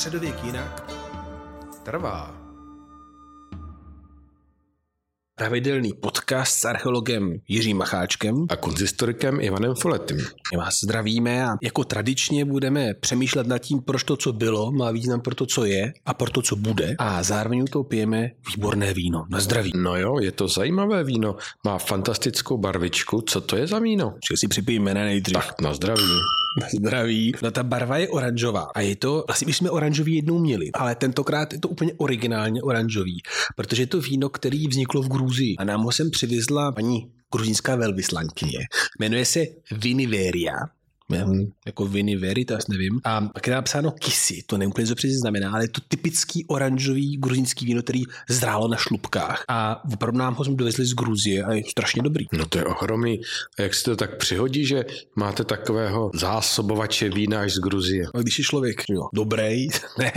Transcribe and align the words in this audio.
Středověk 0.00 0.44
jinak 0.44 0.92
trvá. 1.84 2.36
Pravidelný 5.34 5.92
podcast 5.92 6.52
s 6.52 6.64
archeologem 6.64 7.36
Jiřím 7.48 7.76
Macháčkem 7.76 8.46
a 8.50 8.56
konzistorikem 8.56 9.40
Ivanem 9.40 9.74
Foletym. 9.74 10.16
My 10.52 10.58
vás 10.58 10.80
zdravíme 10.84 11.44
a 11.44 11.48
jako 11.62 11.84
tradičně 11.84 12.44
budeme 12.44 12.94
přemýšlet 12.94 13.46
nad 13.46 13.58
tím, 13.58 13.82
proč 13.82 14.04
to, 14.04 14.16
co 14.16 14.32
bylo, 14.32 14.72
má 14.72 14.90
význam 14.90 15.20
pro 15.20 15.34
to, 15.34 15.46
co 15.46 15.64
je 15.64 15.92
a 16.06 16.14
pro 16.14 16.30
to, 16.30 16.42
co 16.42 16.56
bude. 16.56 16.94
A 16.98 17.22
zároveň 17.22 17.66
to 17.66 17.84
pijeme 17.84 18.30
výborné 18.56 18.94
víno. 18.94 19.26
Na 19.30 19.40
zdraví. 19.40 19.72
No 19.76 19.96
jo, 19.96 20.18
je 20.20 20.32
to 20.32 20.48
zajímavé 20.48 21.04
víno. 21.04 21.36
Má 21.64 21.78
fantastickou 21.78 22.58
barvičku. 22.58 23.20
Co 23.20 23.40
to 23.40 23.56
je 23.56 23.66
za 23.66 23.78
víno? 23.78 24.14
Že 24.30 24.36
si 24.36 24.48
připijeme 24.48 24.94
ne 24.94 25.04
nejdřív. 25.04 25.34
Tak, 25.34 25.60
na 25.60 25.74
zdraví. 25.74 26.12
Na 26.60 26.66
zdraví. 26.74 27.32
No 27.42 27.50
ta 27.50 27.62
barva 27.62 27.96
je 27.96 28.08
oranžová 28.08 28.68
a 28.74 28.80
je 28.80 28.96
to, 28.96 29.24
vlastně 29.26 29.46
my 29.46 29.52
jsme 29.52 29.70
oranžový 29.70 30.14
jednou 30.14 30.38
měli, 30.38 30.70
ale 30.72 30.94
tentokrát 30.94 31.52
je 31.52 31.60
to 31.60 31.68
úplně 31.68 31.92
originálně 31.96 32.62
oranžový, 32.62 33.22
protože 33.56 33.82
je 33.82 33.86
to 33.86 34.00
víno, 34.00 34.28
který 34.28 34.68
vzniklo 34.68 35.02
v 35.02 35.08
Gruzii 35.08 35.56
a 35.56 35.64
nám 35.64 35.82
ho 35.82 35.92
sem 35.92 36.10
přivezla 36.10 36.72
paní 36.72 37.12
gruzínská 37.32 37.76
velvyslankyně. 37.76 38.58
Jmenuje 38.98 39.24
se 39.24 39.46
Viniveria 39.70 40.52
jako 41.66 41.86
Vini 41.86 42.16
Veritas, 42.16 42.68
nevím. 42.68 43.00
A 43.04 43.20
pak 43.20 43.46
je 43.46 43.54
napsáno 43.54 43.90
Kisi, 43.90 44.42
to 44.46 44.58
nevím 44.58 44.70
úplně, 44.70 44.86
co 44.86 44.94
přesně 44.94 45.18
znamená, 45.18 45.52
ale 45.52 45.64
je 45.64 45.68
to 45.68 45.80
typický 45.88 46.46
oranžový 46.46 47.16
gruzínský 47.16 47.66
víno, 47.66 47.82
který 47.82 48.02
zrálo 48.28 48.68
na 48.68 48.76
šlupkách. 48.76 49.44
A 49.48 49.84
opravdu 49.92 50.18
nám 50.18 50.34
ho 50.34 50.44
jsme 50.44 50.54
dovezli 50.54 50.86
z 50.86 50.94
Gruzie 50.94 51.44
a 51.44 51.52
je 51.52 51.62
strašně 51.70 52.02
dobrý. 52.02 52.26
No 52.32 52.46
to 52.46 52.58
je 52.58 52.64
ohromný. 52.64 53.20
A 53.58 53.62
jak 53.62 53.74
se 53.74 53.84
to 53.84 53.96
tak 53.96 54.16
přihodí, 54.16 54.66
že 54.66 54.84
máte 55.16 55.44
takového 55.44 56.10
zásobovače 56.14 57.08
vína 57.08 57.40
až 57.40 57.52
z 57.52 57.58
Gruzie? 57.58 58.06
A 58.14 58.18
když 58.18 58.38
je 58.38 58.44
člověk 58.44 58.82
jo, 58.88 59.02
dobrý, 59.14 59.68
ne. 59.98 60.12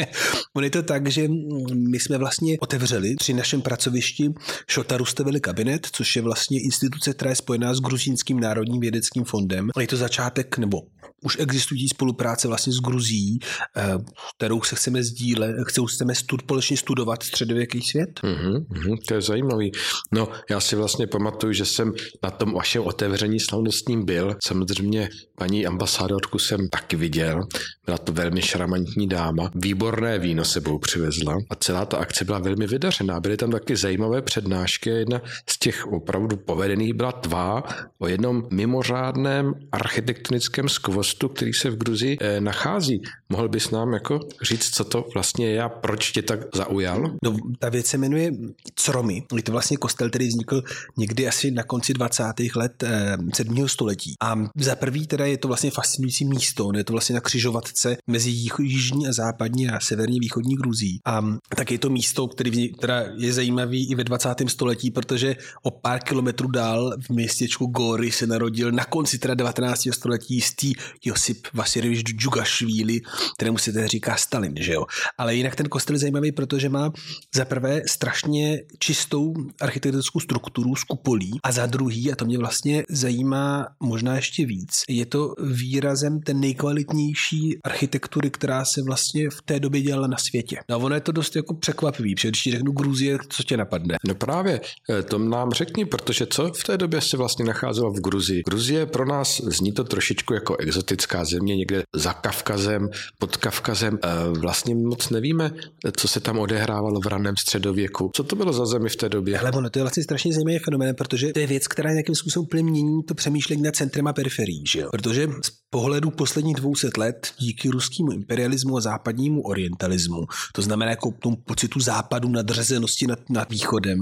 On 0.53 0.63
je 0.63 0.69
to 0.69 0.83
tak, 0.83 1.07
že 1.07 1.27
my 1.73 1.99
jsme 1.99 2.17
vlastně 2.17 2.57
otevřeli 2.59 3.15
při 3.15 3.33
našem 3.33 3.61
pracovišti 3.61 4.33
Šota 4.67 4.97
Rustavili 4.97 5.39
kabinet, 5.39 5.87
což 5.91 6.15
je 6.15 6.21
vlastně 6.21 6.59
instituce, 6.59 7.13
která 7.13 7.29
je 7.29 7.35
spojená 7.35 7.73
s 7.73 7.79
Gruzínským 7.79 8.39
národním 8.39 8.81
vědeckým 8.81 9.23
fondem. 9.23 9.69
A 9.75 9.81
je 9.81 9.87
to 9.87 9.97
začátek 9.97 10.57
nebo 10.57 10.81
už 11.23 11.37
existují 11.39 11.89
spolupráce 11.89 12.47
vlastně 12.47 12.73
s 12.73 12.79
Gruzí, 12.79 13.39
eh, 13.77 13.97
kterou 14.37 14.61
se 14.61 14.75
chceme 14.75 15.03
sdílet, 15.03 15.55
chceme 15.87 16.13
společně 16.15 16.77
studovat 16.77 17.23
středověký 17.23 17.81
svět. 17.81 18.19
Mm-hmm, 18.23 18.65
mm, 18.69 18.97
to 19.07 19.13
je 19.13 19.21
zajímavý. 19.21 19.71
No, 20.11 20.29
já 20.49 20.59
si 20.59 20.75
vlastně 20.75 21.07
pamatuju, 21.07 21.53
že 21.53 21.65
jsem 21.65 21.93
na 22.23 22.29
tom 22.31 22.53
vašem 22.53 22.83
otevření 22.83 23.39
slavnostním 23.39 24.05
byl. 24.05 24.35
Samozřejmě 24.47 25.09
paní 25.35 25.65
ambasádorku 25.65 26.39
jsem 26.39 26.69
taky 26.69 26.95
viděl. 26.95 27.41
Byla 27.85 27.97
to 27.97 28.13
velmi 28.13 28.41
šarmantní 28.41 29.07
dáma. 29.07 29.51
Výborné 29.55 30.19
víno 30.19 30.45
sebou 30.45 30.79
přivezla 30.79 31.37
a 31.49 31.55
celá 31.55 31.85
ta 31.85 31.97
akce 31.97 32.25
byla 32.25 32.39
velmi 32.39 32.67
vydařená. 32.67 33.19
Byly 33.19 33.37
tam 33.37 33.51
taky 33.51 33.75
zajímavé 33.75 34.21
přednášky. 34.21 34.89
Jedna 34.89 35.21
z 35.49 35.59
těch 35.59 35.87
opravdu 35.87 36.37
povedených 36.37 36.93
byla 36.93 37.11
tvá 37.11 37.63
o 37.99 38.07
jednom 38.07 38.43
mimořádném 38.51 39.53
architektonickém 39.71 40.69
skvostu, 40.69 41.12
který 41.29 41.53
se 41.53 41.69
v 41.69 41.77
Gruzii 41.77 42.17
eh, 42.21 42.41
nachází. 42.41 43.01
Mohl 43.29 43.49
bys 43.49 43.71
nám 43.71 43.93
jako 43.93 44.19
říct, 44.41 44.69
co 44.75 44.83
to 44.83 45.05
vlastně 45.13 45.47
je 45.49 45.61
a 45.61 45.69
proč 45.69 46.11
tě 46.11 46.21
tak 46.21 46.39
zaujal? 46.55 47.17
No, 47.23 47.37
ta 47.59 47.69
věc 47.69 47.85
se 47.85 47.97
jmenuje 47.97 48.31
Cromy. 48.75 49.23
Je 49.35 49.43
to 49.43 49.51
vlastně 49.51 49.77
kostel, 49.77 50.09
který 50.09 50.27
vznikl 50.27 50.63
někdy 50.97 51.27
asi 51.27 51.51
na 51.51 51.63
konci 51.63 51.93
20. 51.93 52.23
let 52.55 52.83
eh, 52.83 53.17
7. 53.33 53.67
století. 53.67 54.13
A 54.21 54.35
za 54.57 54.75
prvý 54.75 55.07
teda 55.07 55.25
je 55.25 55.37
to 55.37 55.47
vlastně 55.47 55.71
fascinující 55.71 56.25
místo. 56.25 56.71
Je 56.75 56.83
to 56.83 56.93
vlastně 56.93 57.15
na 57.15 57.21
křižovatce 57.21 57.97
mezi 58.07 58.29
jižní 58.59 59.07
a 59.07 59.13
západní 59.13 59.69
a 59.69 59.79
severní 59.79 60.19
východní 60.19 60.55
Gruzí. 60.55 60.99
A 61.05 61.21
tak 61.55 61.71
je 61.71 61.79
to 61.79 61.89
místo, 61.89 62.27
který 62.27 62.73
teda 62.73 63.05
je 63.17 63.33
zajímavý 63.33 63.91
i 63.91 63.95
ve 63.95 64.03
20. 64.03 64.29
století, 64.47 64.91
protože 64.91 65.35
o 65.63 65.71
pár 65.71 65.99
kilometrů 65.99 66.51
dál 66.51 66.95
v 67.07 67.09
městečku 67.09 67.65
Gory 67.65 68.11
se 68.11 68.27
narodil 68.27 68.71
na 68.71 68.85
konci 68.85 69.17
teda 69.17 69.33
19. 69.33 69.87
století 69.91 70.35
jistý 70.35 70.73
Josip 71.03 71.47
Vasirjevič 71.53 72.01
Džugašvíli, 72.01 73.01
kterému 73.37 73.57
se 73.57 73.71
tedy 73.71 73.87
říká 73.87 74.15
Stalin, 74.15 74.53
že 74.57 74.73
jo. 74.73 74.85
Ale 75.17 75.35
jinak 75.35 75.55
ten 75.55 75.69
kostel 75.69 75.95
je 75.95 75.99
zajímavý, 75.99 76.31
protože 76.31 76.69
má 76.69 76.91
za 77.35 77.45
prvé 77.45 77.81
strašně 77.87 78.61
čistou 78.79 79.33
architektonickou 79.61 80.19
strukturu 80.19 80.75
z 80.75 80.83
kupolí 80.83 81.39
a 81.43 81.51
za 81.51 81.65
druhý, 81.65 82.11
a 82.11 82.15
to 82.15 82.25
mě 82.25 82.37
vlastně 82.37 82.83
zajímá 82.89 83.67
možná 83.79 84.15
ještě 84.15 84.45
víc, 84.45 84.81
je 84.89 85.05
to 85.05 85.33
výrazem 85.51 86.21
té 86.21 86.33
nejkvalitnější 86.33 87.57
architektury, 87.63 88.29
která 88.31 88.65
se 88.65 88.81
vlastně 88.81 89.29
v 89.29 89.41
té 89.41 89.59
době 89.59 89.81
dělala 89.81 90.07
na 90.07 90.17
světě. 90.17 90.57
No 90.69 90.75
a 90.75 90.77
ono 90.77 90.95
je 90.95 91.01
to 91.01 91.11
dost 91.11 91.35
jako 91.35 91.53
překvapivý, 91.53 92.15
protože 92.15 92.29
když 92.29 92.43
řeknu 92.51 92.71
Gruzie, 92.71 93.17
co 93.29 93.43
tě 93.43 93.57
napadne? 93.57 93.95
No 94.07 94.15
právě, 94.15 94.61
eh, 94.89 95.03
to 95.03 95.17
nám 95.17 95.51
řekni, 95.51 95.85
protože 95.85 96.25
co 96.25 96.51
v 96.53 96.63
té 96.63 96.77
době 96.77 97.01
se 97.01 97.17
vlastně 97.17 97.45
nacházelo 97.45 97.91
v 97.91 98.01
Gruzii? 98.01 98.43
Gruzie 98.49 98.85
pro 98.85 99.05
nás 99.05 99.41
zní 99.45 99.71
to 99.71 99.83
trošičku 99.83 100.33
jako 100.33 100.55
exotická 100.93 101.25
země 101.25 101.55
někde 101.55 101.83
za 101.95 102.13
Kavkazem, 102.13 102.89
pod 103.19 103.37
Kavkazem. 103.37 103.99
Eh, 104.03 104.39
vlastně 104.39 104.75
moc 104.75 105.09
nevíme, 105.09 105.51
co 105.97 106.07
se 106.07 106.19
tam 106.19 106.39
odehrávalo 106.39 106.99
v 107.01 107.07
raném 107.07 107.35
středověku. 107.37 108.11
Co 108.15 108.23
to 108.23 108.35
bylo 108.35 108.53
za 108.53 108.65
zemi 108.65 108.89
v 108.89 108.95
té 108.95 109.09
době? 109.09 109.39
Ale 109.39 109.51
ono, 109.51 109.69
to 109.69 109.79
je 109.79 109.83
vlastně 109.83 110.03
strašně 110.03 110.33
zajímavý 110.33 110.59
fenomén, 110.59 110.95
protože 110.95 111.33
to 111.33 111.39
je 111.39 111.47
věc, 111.47 111.67
která 111.67 111.91
nějakým 111.91 112.15
způsobem 112.15 112.65
mění 112.65 113.03
to 113.03 113.13
přemýšlení 113.15 113.61
nad 113.61 113.75
centrem 113.75 114.07
a 114.07 114.13
periferií, 114.13 114.63
že 114.67 114.79
jo? 114.79 114.89
Protože 114.91 115.27
z 115.27 115.51
pohledu 115.69 116.11
posledních 116.11 116.55
200 116.55 116.89
let 116.97 117.33
díky 117.39 117.69
ruskému 117.69 118.11
imperialismu 118.11 118.77
a 118.77 118.81
západnímu 118.81 119.41
orientalismu, 119.41 120.25
to 120.53 120.61
znamená 120.61 120.91
jako 120.91 121.13
tomu 121.19 121.35
pocitu 121.35 121.79
západu 121.79 122.29
nadřazenosti 122.29 123.07
nad, 123.07 123.19
nad 123.29 123.49
východem, 123.49 123.99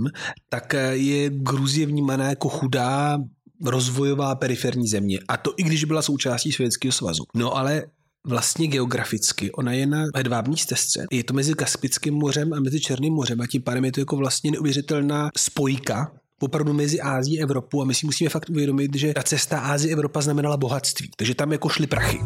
tak 0.50 0.76
je 0.92 1.30
Gruzie 1.30 1.86
vnímaná 1.86 2.30
jako 2.30 2.50
chudá 2.50 3.18
rozvojová 3.66 4.36
periferní 4.36 4.88
země. 4.88 5.20
A 5.28 5.38
to 5.38 5.54
i 5.58 5.64
když 5.64 5.84
byla 5.84 6.02
součástí 6.02 6.52
Sovětského 6.52 6.92
svazu. 6.92 7.24
No 7.36 7.58
ale 7.58 7.84
vlastně 8.28 8.68
geograficky. 8.68 9.52
Ona 9.52 9.74
je 9.74 9.86
na 9.86 10.06
hedvábní 10.16 10.58
stezce. 10.58 11.06
Je 11.12 11.24
to 11.24 11.34
mezi 11.34 11.54
Kaspickým 11.54 12.14
mořem 12.14 12.54
a 12.54 12.60
mezi 12.60 12.80
Černým 12.80 13.14
mořem 13.14 13.42
a 13.42 13.48
tím 13.48 13.62
pádem 13.62 13.86
je 13.86 13.92
to 13.92 14.00
jako 14.00 14.16
vlastně 14.16 14.52
neuvěřitelná 14.52 15.30
spojka 15.38 16.12
opravdu 16.42 16.74
mezi 16.74 17.02
Ázií 17.02 17.40
a 17.40 17.44
Evropou 17.44 17.82
a 17.82 17.86
my 17.86 17.94
si 17.94 18.06
musíme 18.06 18.30
fakt 18.30 18.50
uvědomit, 18.50 18.96
že 18.96 19.14
ta 19.14 19.24
cesta 19.24 19.60
Ázie 19.60 19.94
Evropa 19.94 20.22
znamenala 20.22 20.58
bohatství. 20.58 21.10
Takže 21.18 21.36
tam 21.36 21.52
jako 21.52 21.70
šly 21.70 21.88
prachy. 21.88 22.20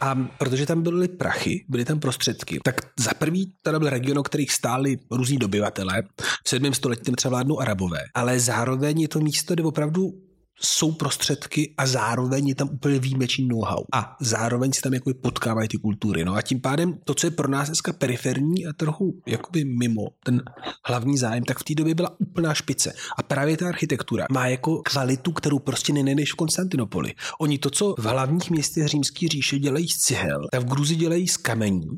A 0.00 0.14
protože 0.38 0.66
tam 0.66 0.82
byly 0.82 1.08
prachy, 1.08 1.64
byly 1.68 1.84
tam 1.84 2.00
prostředky, 2.00 2.58
tak 2.64 2.80
za 2.98 3.10
prvý 3.18 3.52
tady 3.62 3.78
byl 3.78 3.90
region, 3.90 4.18
o 4.18 4.22
kterých 4.22 4.52
stáli 4.52 4.98
různí 5.10 5.38
dobyvatele. 5.38 6.02
V 6.44 6.48
7. 6.48 6.74
století 6.74 7.12
třeba 7.12 7.30
vládnou 7.30 7.60
arabové. 7.60 8.00
Ale 8.14 8.40
zároveň 8.40 9.00
je 9.00 9.08
to 9.08 9.20
místo, 9.20 9.54
kde 9.54 9.62
opravdu 9.62 10.27
jsou 10.60 10.92
prostředky 10.92 11.74
a 11.78 11.86
zároveň 11.86 12.48
je 12.48 12.54
tam 12.54 12.68
úplně 12.72 12.98
výjimečný 12.98 13.48
know-how. 13.48 13.84
A 13.92 14.16
zároveň 14.20 14.72
se 14.72 14.82
tam 14.82 14.94
jakoby 14.94 15.14
potkávají 15.14 15.68
ty 15.68 15.76
kultury. 15.76 16.24
No 16.24 16.34
a 16.34 16.42
tím 16.42 16.60
pádem 16.60 16.98
to, 17.04 17.14
co 17.14 17.26
je 17.26 17.30
pro 17.30 17.48
nás 17.48 17.68
dneska 17.68 17.92
periferní 17.92 18.66
a 18.66 18.72
trochu 18.72 19.22
jakoby 19.26 19.64
mimo 19.64 20.02
ten 20.24 20.42
hlavní 20.84 21.18
zájem, 21.18 21.44
tak 21.44 21.58
v 21.58 21.64
té 21.64 21.74
době 21.74 21.94
byla 21.94 22.16
úplná 22.20 22.54
špice. 22.54 22.92
A 23.18 23.22
právě 23.22 23.56
ta 23.56 23.68
architektura 23.68 24.26
má 24.30 24.46
jako 24.46 24.82
kvalitu, 24.82 25.32
kterou 25.32 25.58
prostě 25.58 25.92
nenajdeš 25.92 26.32
v 26.32 26.36
Konstantinopoli. 26.36 27.14
Oni 27.40 27.58
to, 27.58 27.70
co 27.70 27.94
v 27.98 28.04
hlavních 28.04 28.50
městech 28.50 28.86
římské 28.86 29.28
říše 29.28 29.58
dělají 29.58 29.88
z 29.88 29.96
cihel, 29.96 30.48
tak 30.52 30.62
v 30.62 30.68
Gruzi 30.68 30.96
dělají 30.96 31.28
z 31.28 31.36
kamení 31.36 31.96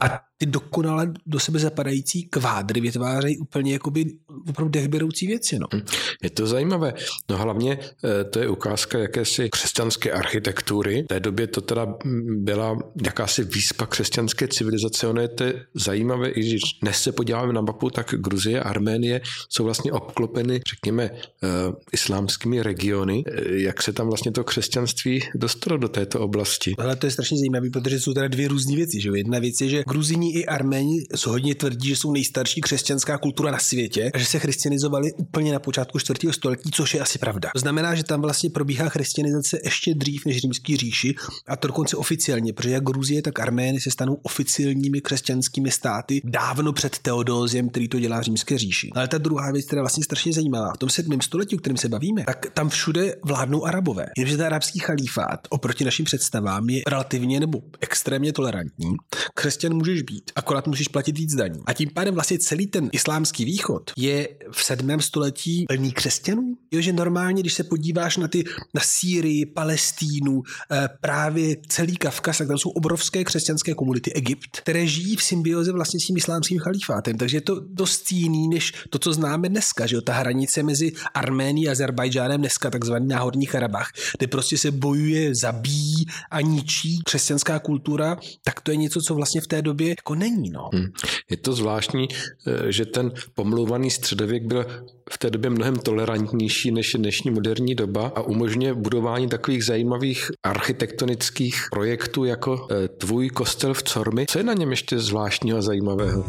a 0.00 0.20
ty 0.38 0.46
dokonale 0.46 1.12
do 1.26 1.40
sebe 1.40 1.58
zapadající 1.58 2.22
kvádry 2.22 2.80
vytvářejí 2.80 3.38
úplně 3.38 3.72
jakoby 3.72 4.04
opravdu 4.48 4.70
dechberoucí 4.70 5.26
věci. 5.26 5.58
No. 5.58 5.66
Hm. 5.74 5.82
Je 6.22 6.30
to 6.30 6.46
zajímavé. 6.46 6.94
No 7.30 7.36
hlavně 7.36 7.78
eh, 8.04 8.24
to 8.24 8.38
je 8.38 8.48
ukázka 8.48 8.98
jakési 8.98 9.50
křesťanské 9.50 10.12
architektury. 10.12 11.02
V 11.02 11.06
té 11.06 11.20
době 11.20 11.46
to 11.46 11.60
teda 11.60 11.94
byla 12.28 12.78
jakási 13.04 13.44
výspa 13.44 13.86
křesťanské 13.86 14.48
civilizace. 14.48 15.06
Ono 15.06 15.20
je 15.20 15.28
to 15.28 15.44
zajímavé, 15.74 16.28
i 16.28 16.40
když 16.40 16.62
dnes 16.82 17.02
se 17.02 17.12
podíváme 17.12 17.52
na 17.52 17.60
mapu, 17.60 17.90
tak 17.90 18.14
Gruzie 18.18 18.60
a 18.60 18.68
Arménie 18.68 19.20
jsou 19.48 19.64
vlastně 19.64 19.92
obklopeny, 19.92 20.60
řekněme, 20.70 21.10
uh, 21.10 21.74
islámskými 21.92 22.62
regiony. 22.62 23.22
Eh, 23.26 23.60
jak 23.62 23.82
se 23.82 23.92
tam 23.92 24.06
vlastně 24.06 24.32
to 24.32 24.44
křesťanství 24.44 25.20
dostalo 25.34 25.78
do 25.78 25.88
této 25.88 26.20
oblasti? 26.20 26.74
Ale 26.78 26.96
to 26.96 27.06
je 27.06 27.10
strašně 27.10 27.38
zajímavé, 27.38 27.70
protože 27.70 28.00
jsou 28.00 28.14
teda 28.14 28.28
dvě 28.28 28.48
různé 28.48 28.76
věci. 28.76 29.00
Že? 29.00 29.10
Jedna 29.14 29.38
věc 29.38 29.60
je, 29.60 29.68
že 29.68 29.84
Gruzíni 29.88 30.25
Arméni 30.26 30.40
i 30.40 30.46
Arméni 30.46 31.04
hodně 31.26 31.54
tvrdí, 31.54 31.88
že 31.88 31.96
jsou 31.96 32.12
nejstarší 32.12 32.60
křesťanská 32.60 33.18
kultura 33.18 33.50
na 33.50 33.58
světě 33.58 34.10
a 34.14 34.18
že 34.18 34.24
se 34.24 34.38
christianizovali 34.38 35.12
úplně 35.12 35.52
na 35.52 35.58
počátku 35.58 35.98
4. 35.98 36.18
století, 36.30 36.70
což 36.70 36.94
je 36.94 37.00
asi 37.00 37.18
pravda. 37.18 37.50
To 37.54 37.58
znamená, 37.58 37.94
že 37.94 38.04
tam 38.04 38.22
vlastně 38.22 38.50
probíhá 38.50 38.88
christianizace 38.88 39.58
ještě 39.64 39.94
dřív 39.94 40.26
než 40.26 40.38
římský 40.38 40.76
říši 40.76 41.14
a 41.48 41.56
to 41.56 41.68
dokonce 41.68 41.96
oficiálně, 41.96 42.52
protože 42.52 42.70
jak 42.70 42.84
Gruzie, 42.84 43.22
tak 43.22 43.40
Armény 43.40 43.80
se 43.80 43.90
stanou 43.90 44.14
oficiálními 44.22 45.00
křesťanskými 45.00 45.70
státy 45.70 46.20
dávno 46.24 46.72
před 46.72 46.98
Teodóziem, 46.98 47.68
který 47.68 47.88
to 47.88 48.00
dělá 48.00 48.22
římské 48.22 48.58
říši. 48.58 48.90
Ale 48.94 49.08
ta 49.08 49.18
druhá 49.18 49.52
věc, 49.52 49.66
která 49.66 49.80
je 49.80 49.82
vlastně 49.82 50.04
strašně 50.04 50.32
zajímavá, 50.32 50.72
v 50.74 50.78
tom 50.78 50.90
7. 50.90 51.20
století, 51.20 51.56
o 51.56 51.58
kterém 51.58 51.76
se 51.76 51.88
bavíme, 51.88 52.24
tak 52.24 52.46
tam 52.54 52.68
všude 52.68 53.14
vládnou 53.24 53.64
arabové. 53.64 54.06
Jenže 54.18 54.36
ten 54.36 54.46
arabský 54.46 54.78
chalífát 54.78 55.40
oproti 55.50 55.84
našim 55.84 56.04
představám 56.04 56.70
je 56.70 56.82
relativně 56.86 57.40
nebo 57.40 57.62
extrémně 57.80 58.32
tolerantní. 58.32 58.96
Křesťan 59.34 59.74
můžeš 59.74 60.02
být, 60.02 60.15
akorát 60.34 60.66
musíš 60.66 60.88
platit 60.88 61.18
víc 61.18 61.34
daní. 61.34 61.60
A 61.66 61.72
tím 61.72 61.90
pádem 61.94 62.14
vlastně 62.14 62.38
celý 62.38 62.66
ten 62.66 62.88
islámský 62.92 63.44
východ 63.44 63.90
je 63.96 64.28
v 64.52 64.64
7. 64.64 65.00
století 65.00 65.64
plný 65.68 65.92
křesťanů. 65.92 66.54
Jo, 66.70 66.80
že 66.80 66.92
normálně, 66.92 67.42
když 67.42 67.54
se 67.54 67.64
podíváš 67.64 68.16
na 68.16 68.28
ty 68.28 68.44
na 68.74 68.80
Sýrii, 68.84 69.46
Palestínu, 69.46 70.42
eh, 70.70 70.88
právě 71.00 71.56
celý 71.68 71.96
Kavkaz, 71.96 72.38
tak 72.38 72.48
tam 72.48 72.58
jsou 72.58 72.70
obrovské 72.70 73.24
křesťanské 73.24 73.74
komunity 73.74 74.12
Egypt, 74.12 74.60
které 74.60 74.86
žijí 74.86 75.16
v 75.16 75.22
symbioze 75.22 75.72
vlastně 75.72 76.00
s 76.00 76.06
tím 76.06 76.16
islámským 76.16 76.58
chalífátem. 76.58 77.18
Takže 77.18 77.36
je 77.36 77.40
to 77.40 77.60
dost 77.60 78.12
jiný 78.12 78.48
než 78.48 78.72
to, 78.90 78.98
co 78.98 79.12
známe 79.12 79.48
dneska, 79.48 79.86
že 79.86 79.96
jo, 79.96 80.00
ta 80.00 80.12
hranice 80.12 80.62
mezi 80.62 80.92
Arménií 81.14 81.68
a 81.68 81.72
Azerbajdžánem 81.72 82.40
dneska, 82.40 82.70
takzvaný 82.70 83.08
náhorní 83.08 83.46
Karabach, 83.46 83.90
kde 84.18 84.26
prostě 84.26 84.58
se 84.58 84.70
bojuje, 84.70 85.34
zabíjí 85.34 86.06
a 86.30 86.40
ničí 86.40 87.00
křesťanská 87.04 87.58
kultura, 87.58 88.16
tak 88.44 88.60
to 88.60 88.70
je 88.70 88.76
něco, 88.76 89.00
co 89.00 89.14
vlastně 89.14 89.40
v 89.40 89.46
té 89.46 89.62
době 89.62 89.94
jako 90.06 90.14
není. 90.14 90.50
No. 90.50 90.70
Hmm. 90.72 90.86
Je 91.30 91.36
to 91.36 91.52
zvláštní, 91.52 92.08
eh, 92.46 92.72
že 92.72 92.86
ten 92.86 93.12
pomlouvaný 93.34 93.90
středověk 93.90 94.42
byl 94.42 94.66
v 95.10 95.18
té 95.18 95.30
době 95.30 95.50
mnohem 95.50 95.76
tolerantnější 95.76 96.70
než 96.70 96.94
je 96.94 96.98
dnešní 96.98 97.30
moderní 97.30 97.74
doba 97.74 98.12
a 98.14 98.20
umožňuje 98.20 98.74
budování 98.74 99.28
takových 99.28 99.64
zajímavých 99.64 100.30
architektonických 100.42 101.56
projektů 101.70 102.24
jako 102.24 102.68
eh, 102.70 102.88
tvůj 102.88 103.30
kostel 103.30 103.74
v 103.74 103.82
Cormi. 103.82 104.26
Co 104.26 104.38
je 104.38 104.44
na 104.44 104.52
něm 104.52 104.70
ještě 104.70 104.98
zvláštního 104.98 105.58
a 105.58 105.62
zajímavého? 105.62 106.24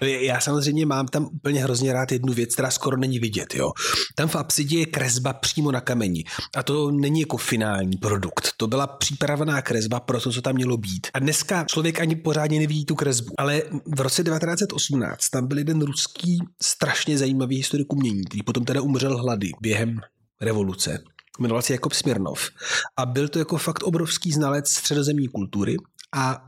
Já 0.00 0.40
samozřejmě 0.40 0.86
mám 0.86 1.06
tam 1.06 1.24
úplně 1.24 1.62
hrozně 1.62 1.92
rád 1.92 2.12
jednu 2.12 2.32
věc, 2.32 2.52
která 2.52 2.70
skoro 2.70 2.96
není 2.96 3.18
vidět. 3.18 3.54
Jo. 3.54 3.72
Tam 4.14 4.28
v 4.28 4.36
apsidě 4.36 4.78
je 4.78 4.86
kresba 4.86 5.32
přímo 5.32 5.72
na 5.72 5.80
kameni. 5.80 6.24
A 6.56 6.62
to 6.62 6.90
není 6.90 7.20
jako 7.20 7.36
finální 7.36 7.96
produkt. 7.96 8.48
To 8.56 8.66
byla 8.66 8.86
přípravná 8.86 9.62
kresba 9.62 10.00
pro 10.00 10.20
to, 10.20 10.32
co 10.32 10.42
tam 10.42 10.54
mělo 10.54 10.76
být. 10.76 11.06
A 11.14 11.18
dneska 11.18 11.64
člověk 11.64 12.00
ani 12.00 12.16
pořádně 12.16 12.58
nevidí 12.58 12.84
tu 12.84 12.94
kresbu. 12.94 13.34
Ale 13.38 13.62
v 13.94 14.00
roce 14.00 14.24
1918 14.24 15.28
tam 15.28 15.46
byl 15.46 15.58
jeden 15.58 15.82
ruský 15.82 16.38
strašně 16.62 17.18
zajímavý 17.18 17.56
historik 17.56 17.92
umění, 17.92 18.24
který 18.24 18.42
potom 18.42 18.64
teda 18.64 18.82
umřel 18.82 19.18
hlady 19.18 19.52
během 19.60 20.00
revoluce. 20.40 20.98
Jmenoval 21.38 21.62
se 21.62 21.72
Jakob 21.72 21.92
Smirnov. 21.92 22.50
A 22.96 23.06
byl 23.06 23.28
to 23.28 23.38
jako 23.38 23.58
fakt 23.58 23.82
obrovský 23.82 24.32
znalec 24.32 24.70
středozemní 24.70 25.28
kultury 25.28 25.76
a 26.16 26.42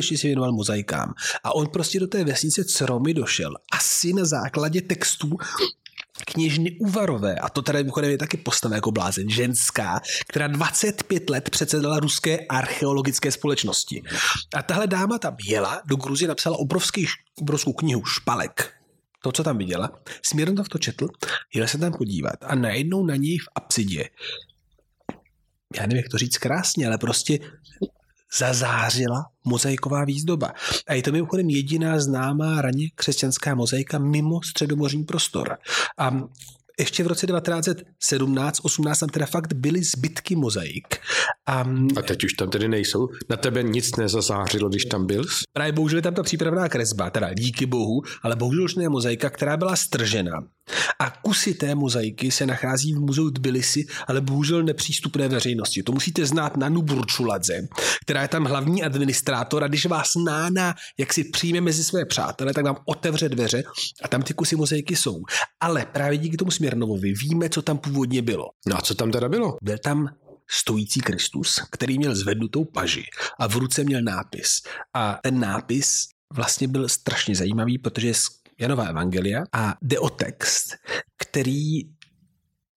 Že 0.00 0.18
se 0.18 0.26
věnoval 0.26 0.52
mozaikám. 0.52 1.14
A 1.44 1.54
on 1.54 1.66
prostě 1.66 2.00
do 2.00 2.06
té 2.06 2.24
vesnice 2.24 2.64
Cromy 2.64 3.14
došel 3.14 3.54
asi 3.72 4.12
na 4.12 4.24
základě 4.24 4.80
textů 4.80 5.36
kněžny 6.26 6.76
Uvarové, 6.80 7.34
a 7.34 7.48
to 7.48 7.62
teda 7.62 7.78
mimochodem 7.78 8.10
je 8.10 8.18
taky 8.18 8.36
postava 8.36 8.74
jako 8.74 8.90
blázen, 8.90 9.30
ženská, 9.30 10.00
která 10.28 10.46
25 10.46 11.30
let 11.30 11.50
předsedala 11.50 12.00
ruské 12.00 12.38
archeologické 12.38 13.32
společnosti. 13.32 14.02
A 14.54 14.62
tahle 14.62 14.86
dáma 14.86 15.18
tam 15.18 15.36
jela, 15.46 15.82
do 15.86 15.96
Gruzie 15.96 16.28
napsala 16.28 16.58
obrovský, 16.58 17.06
obrovskou 17.40 17.72
knihu 17.72 18.04
Špalek, 18.04 18.72
to, 19.22 19.32
co 19.32 19.44
tam 19.44 19.58
viděla, 19.58 19.90
Smirnov 20.22 20.68
to 20.68 20.78
četl, 20.78 21.08
jela 21.54 21.66
se 21.68 21.78
tam 21.78 21.92
podívat 21.92 22.34
a 22.42 22.54
najednou 22.54 23.06
na 23.06 23.16
něj 23.16 23.38
v 23.38 23.48
apsidě, 23.54 24.08
já 25.76 25.82
nevím, 25.82 25.96
jak 25.96 26.08
to 26.08 26.18
říct 26.18 26.38
krásně, 26.38 26.86
ale 26.86 26.98
prostě 26.98 27.38
zazářila 28.38 29.26
mozaiková 29.44 30.04
výzdoba. 30.04 30.52
A 30.86 30.94
je 30.94 31.02
to 31.02 31.12
mimochodem 31.12 31.50
jediná 31.50 32.00
známá 32.00 32.62
raně 32.62 32.90
křesťanská 32.94 33.54
mozaika 33.54 33.98
mimo 33.98 34.42
středomořní 34.42 35.04
prostor. 35.04 35.58
A 35.98 36.10
ještě 36.80 37.04
v 37.04 37.06
roce 37.06 37.26
1917-18 37.26 39.00
tam 39.00 39.08
teda 39.08 39.26
fakt 39.26 39.52
byly 39.52 39.82
zbytky 39.82 40.36
mozaik. 40.36 40.96
A, 41.46 41.64
a 41.96 42.02
teď 42.02 42.24
už 42.24 42.32
tam 42.32 42.50
tedy 42.50 42.68
nejsou? 42.68 43.08
Na 43.30 43.36
tebe 43.36 43.62
nic 43.62 43.96
nezazářilo, 43.96 44.68
když 44.68 44.84
tam 44.84 45.06
byl? 45.06 45.24
Právě 45.52 45.72
bohužel 45.72 45.98
je 45.98 46.02
tam 46.02 46.14
ta 46.14 46.22
přípravná 46.22 46.68
kresba, 46.68 47.10
teda 47.10 47.34
díky 47.34 47.66
bohu, 47.66 48.02
ale 48.22 48.36
bohužel 48.36 48.64
už 48.64 48.74
ne 48.74 48.88
mozaika, 48.88 49.30
která 49.30 49.56
byla 49.56 49.76
stržena. 49.76 50.32
A 50.98 51.10
kusy 51.10 51.54
té 51.54 51.74
mozaiky 51.74 52.30
se 52.30 52.46
nachází 52.46 52.94
v 52.94 53.00
muzeu 53.00 53.30
Tbilisi, 53.30 53.86
ale 54.06 54.20
bohužel 54.20 54.62
nepřístupné 54.62 55.28
veřejnosti. 55.28 55.82
To 55.82 55.92
musíte 55.92 56.26
znát 56.26 56.56
Nanu 56.56 56.82
Burčuladze, 56.82 57.68
která 58.04 58.22
je 58.22 58.28
tam 58.28 58.44
hlavní 58.44 58.82
administrátor 58.82 59.64
a 59.64 59.68
když 59.68 59.86
vás 59.86 60.12
Nána 60.24 60.74
jak 60.98 61.12
si 61.12 61.24
přijme 61.24 61.60
mezi 61.60 61.84
své 61.84 62.04
přátele, 62.04 62.54
tak 62.54 62.64
vám 62.64 62.76
otevře 62.84 63.28
dveře 63.28 63.62
a 64.02 64.08
tam 64.08 64.22
ty 64.22 64.34
kusy 64.34 64.56
mozaiky 64.56 64.96
jsou. 64.96 65.22
Ale 65.60 65.86
právě 65.86 66.18
díky 66.18 66.36
tomu 66.36 66.50
Směrnovovi 66.70 67.12
víme, 67.12 67.48
co 67.48 67.62
tam 67.62 67.78
původně 67.78 68.22
bylo. 68.22 68.44
No 68.66 68.76
a 68.78 68.80
co 68.80 68.94
tam 68.94 69.10
teda 69.10 69.28
bylo? 69.28 69.56
Byl 69.62 69.78
tam 69.78 70.08
stojící 70.50 71.00
Kristus, 71.00 71.58
který 71.70 71.98
měl 71.98 72.14
zvednutou 72.14 72.64
paži 72.64 73.04
a 73.38 73.46
v 73.46 73.56
ruce 73.56 73.84
měl 73.84 74.02
nápis. 74.02 74.62
A 74.94 75.18
ten 75.22 75.40
nápis 75.40 76.06
vlastně 76.34 76.68
byl 76.68 76.88
strašně 76.88 77.34
zajímavý, 77.34 77.78
protože 77.78 78.08
je 78.08 78.14
Janova 78.60 78.84
Evangelia 78.84 79.42
a 79.52 79.74
jde 79.82 79.98
o 79.98 80.10
text, 80.10 80.76
který 81.18 81.80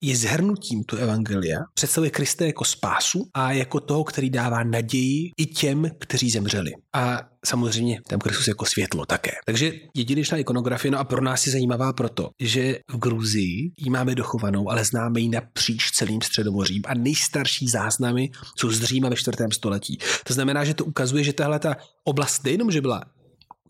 je 0.03 0.15
zhrnutím 0.17 0.83
tu 0.83 0.97
evangelia, 0.97 1.59
představuje 1.73 2.11
Krista 2.11 2.45
jako 2.45 2.65
spásu 2.65 3.29
a 3.33 3.51
jako 3.51 3.79
toho, 3.79 4.03
který 4.03 4.29
dává 4.29 4.63
naději 4.63 5.31
i 5.37 5.45
těm, 5.45 5.91
kteří 5.99 6.29
zemřeli. 6.29 6.71
A 6.93 7.21
samozřejmě 7.45 8.01
tam 8.07 8.19
Kristus 8.19 8.47
jako 8.47 8.65
světlo 8.65 9.05
také. 9.05 9.31
Takže 9.45 9.71
jedinečná 9.95 10.37
ikonografie, 10.37 10.91
no 10.91 10.99
a 10.99 11.03
pro 11.03 11.21
nás 11.21 11.45
je 11.45 11.51
zajímavá 11.51 11.93
proto, 11.93 12.29
že 12.39 12.79
v 12.91 12.97
Gruzii 12.97 13.71
ji 13.77 13.89
máme 13.89 14.15
dochovanou, 14.15 14.69
ale 14.69 14.85
známe 14.85 15.19
ji 15.19 15.29
napříč 15.29 15.91
celým 15.91 16.21
středomořím 16.21 16.81
a 16.85 16.93
nejstarší 16.93 17.67
záznamy 17.67 18.29
jsou 18.57 18.69
z 18.69 18.83
Říma 18.83 19.09
ve 19.09 19.15
4. 19.15 19.37
století. 19.51 19.97
To 20.27 20.33
znamená, 20.33 20.65
že 20.65 20.73
to 20.73 20.85
ukazuje, 20.85 21.23
že 21.23 21.33
tahle 21.33 21.59
ta 21.59 21.75
oblast 22.03 22.43
nejenom, 22.43 22.71
že 22.71 22.81
byla 22.81 23.03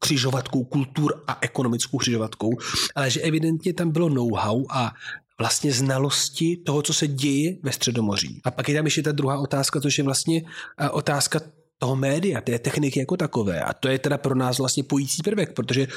křižovatkou 0.04 0.64
kultur 0.64 1.24
a 1.28 1.38
ekonomickou 1.42 1.98
křižovatkou, 1.98 2.50
ale 2.96 3.10
že 3.10 3.22
evidentně 3.22 3.74
tam 3.74 3.92
bylo 3.92 4.10
know-how 4.10 4.66
a 4.70 4.92
vlastně 5.40 5.72
znalosti 5.72 6.58
toho, 6.66 6.82
co 6.82 6.94
se 6.94 7.08
děje 7.08 7.58
ve 7.64 7.72
Středomoří. 7.72 8.42
A 8.46 8.52
pak 8.52 8.70
je 8.70 8.76
tam 8.76 8.86
ještě 8.86 9.02
ta 9.02 9.12
druhá 9.12 9.40
otázka, 9.40 9.82
což 9.82 9.98
je 9.98 10.04
vlastně 10.04 10.42
eh, 10.80 10.90
otázka 10.90 11.40
toho 11.84 11.96
média, 11.96 12.42
té 12.42 12.60
techniky 12.60 13.00
jako 13.00 13.18
takové. 13.18 13.62
A 13.62 13.74
to 13.74 13.88
je 13.88 14.00
teda 14.00 14.18
pro 14.18 14.36
nás 14.36 14.58
vlastně 14.58 14.84
pojící 14.84 15.24
prvek, 15.24 15.54
protože 15.54 15.88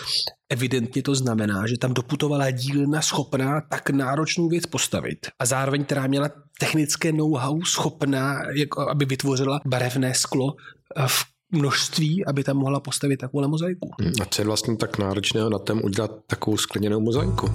evidentně 0.49 1.03
to 1.03 1.15
znamená, 1.15 1.67
že 1.67 1.79
tam 1.79 1.95
doputovala 1.95 2.51
dílna 2.51 3.03
schopná 3.03 3.61
tak 3.61 3.91
náročnou 3.91 4.49
věc 4.49 4.67
postavit 4.67 5.27
a 5.39 5.47
zároveň 5.47 5.85
která 5.85 6.07
měla 6.07 6.31
technické 6.61 7.13
know-how 7.13 7.63
schopná, 7.65 8.43
jako 8.51 8.91
aby 8.91 9.05
vytvořila 9.05 9.61
barevné 9.67 10.15
sklo 10.15 10.55
eh, 10.97 11.05
v 11.07 11.25
množství, 11.53 12.27
aby 12.27 12.45
tam 12.45 12.57
mohla 12.57 12.81
postavit 12.81 13.17
takovou 13.17 13.49
mozaiku. 13.49 13.91
A 14.23 14.25
co 14.25 14.43
je 14.43 14.47
vlastně 14.47 14.77
tak 14.77 14.99
náročného 14.99 15.51
na 15.51 15.59
tom 15.59 15.81
udělat 15.85 16.11
takovou 16.27 16.57
skleněnou 16.57 17.01
mozaiku? 17.01 17.51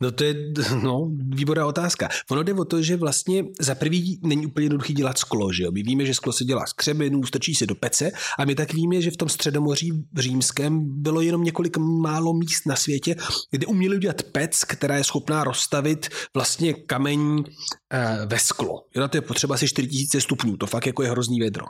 No 0.00 0.10
to 0.10 0.24
je 0.24 0.34
no, 0.82 1.10
výborná 1.18 1.66
otázka. 1.66 2.08
Ono 2.30 2.42
jde 2.42 2.54
o 2.54 2.64
to, 2.64 2.82
že 2.82 2.96
vlastně 2.96 3.44
za 3.60 3.74
prvý 3.74 4.20
není 4.22 4.46
úplně 4.46 4.64
jednoduchý 4.64 4.94
dělat 4.94 5.18
sklo, 5.18 5.52
že 5.52 5.62
jo? 5.62 5.72
My 5.72 5.82
víme, 5.82 6.06
že 6.06 6.14
sklo 6.14 6.32
se 6.32 6.44
dělá 6.44 6.66
z 6.66 6.72
křebenů, 6.72 7.24
strčí 7.24 7.54
se 7.54 7.66
do 7.66 7.74
pece 7.74 8.10
a 8.38 8.44
my 8.44 8.54
tak 8.54 8.72
víme, 8.72 9.02
že 9.02 9.10
v 9.10 9.16
tom 9.16 9.28
středomoří 9.28 9.92
v 10.12 10.18
římském 10.18 11.02
bylo 11.02 11.20
jenom 11.20 11.44
několik 11.44 11.76
málo 11.76 12.32
míst 12.32 12.66
na 12.66 12.76
světě, 12.76 13.16
kde 13.50 13.66
uměli 13.66 13.96
udělat 13.96 14.22
pec, 14.22 14.64
která 14.64 14.96
je 14.96 15.04
schopná 15.04 15.44
rozstavit 15.44 16.08
vlastně 16.34 16.74
kameň 16.74 17.44
eh, 17.92 18.26
ve 18.26 18.38
sklo. 18.38 18.84
Jo, 18.94 19.00
na 19.00 19.08
to 19.08 19.16
je 19.16 19.20
potřeba 19.20 19.54
asi 19.54 19.68
4000 19.68 20.20
stupňů, 20.20 20.56
to 20.56 20.66
fakt 20.66 20.86
jako 20.86 21.02
je 21.02 21.10
hrozný 21.10 21.40
vedro. 21.40 21.64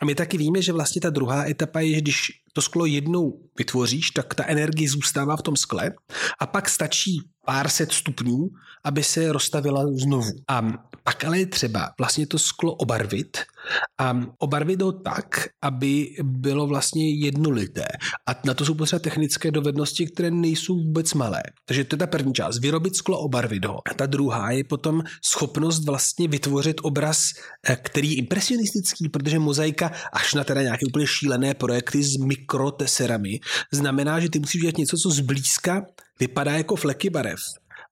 A 0.00 0.04
my 0.04 0.14
taky 0.14 0.38
víme, 0.38 0.62
že 0.62 0.72
vlastně 0.72 1.00
ta 1.00 1.10
druhá 1.10 1.48
etapa 1.48 1.80
je, 1.80 2.00
když 2.00 2.30
to 2.58 2.62
sklo 2.62 2.86
jednou 2.86 3.40
vytvoříš, 3.58 4.10
tak 4.10 4.34
ta 4.34 4.44
energie 4.46 4.90
zůstává 4.90 5.36
v 5.36 5.42
tom 5.42 5.56
skle 5.56 5.92
a 6.38 6.46
pak 6.46 6.68
stačí 6.68 7.22
pár 7.46 7.68
set 7.68 7.92
stupňů, 7.92 8.50
aby 8.84 9.04
se 9.04 9.32
rozstavila 9.32 9.86
znovu. 9.86 10.30
A 10.48 10.62
pak 11.04 11.24
ale 11.24 11.38
je 11.38 11.46
třeba 11.46 11.90
vlastně 11.98 12.26
to 12.26 12.38
sklo 12.38 12.74
obarvit 12.74 13.38
a 14.00 14.20
obarvit 14.38 14.82
ho 14.82 14.92
tak, 14.92 15.48
aby 15.62 16.16
bylo 16.22 16.66
vlastně 16.66 17.14
jednolité. 17.14 17.84
A 18.28 18.40
na 18.44 18.54
to 18.54 18.64
jsou 18.64 18.74
potřeba 18.74 19.00
technické 19.00 19.50
dovednosti, 19.50 20.06
které 20.06 20.30
nejsou 20.30 20.74
vůbec 20.74 21.14
malé. 21.14 21.42
Takže 21.64 21.84
to 21.84 21.94
je 21.94 21.98
ta 21.98 22.06
první 22.06 22.34
část, 22.34 22.58
vyrobit 22.58 22.96
sklo, 22.96 23.18
obarvit 23.18 23.64
ho. 23.64 23.78
A 23.90 23.94
ta 23.94 24.06
druhá 24.06 24.50
je 24.50 24.64
potom 24.64 25.02
schopnost 25.24 25.84
vlastně 25.84 26.28
vytvořit 26.28 26.76
obraz, 26.82 27.24
eh, 27.68 27.76
který 27.76 28.10
je 28.10 28.16
impresionistický, 28.16 29.08
protože 29.08 29.38
mozaika 29.38 29.92
až 30.12 30.34
na 30.34 30.44
teda 30.44 30.62
nějaké 30.62 30.86
úplně 30.86 31.06
šílené 31.06 31.54
projekty 31.54 32.02
s 32.02 32.16
mikroteserami 32.16 33.40
znamená, 33.72 34.20
že 34.20 34.30
ty 34.30 34.38
musíš 34.38 34.60
dělat 34.60 34.76
něco, 34.78 34.96
co 34.96 35.10
zblízka 35.10 35.86
vypadá 36.20 36.52
jako 36.52 36.76
fleky 36.76 37.10
barev 37.10 37.38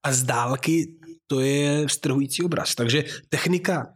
a 0.03 0.13
z 0.13 0.23
dálky 0.23 0.87
to 1.27 1.41
je 1.41 1.89
strhující 1.89 2.43
obraz. 2.43 2.75
Takže 2.75 3.05
technika 3.29 3.87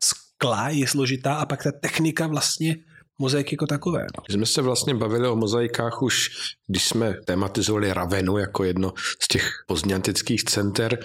skla 0.40 0.68
je 0.68 0.86
složitá 0.86 1.34
a 1.34 1.46
pak 1.46 1.62
ta 1.62 1.72
technika 1.72 2.26
vlastně 2.26 2.76
mozaik 3.18 3.52
jako 3.52 3.66
takové. 3.66 4.00
No. 4.00 4.22
My 4.28 4.34
jsme 4.34 4.46
se 4.46 4.62
vlastně 4.62 4.94
bavili 4.94 5.28
o 5.28 5.36
mozaikách 5.36 6.02
už, 6.02 6.28
když 6.66 6.84
jsme 6.84 7.14
tematizovali 7.26 7.92
Ravenu 7.92 8.38
jako 8.38 8.64
jedno 8.64 8.92
z 9.22 9.28
těch 9.28 9.50
pozdňantických 9.66 10.44
center. 10.44 10.98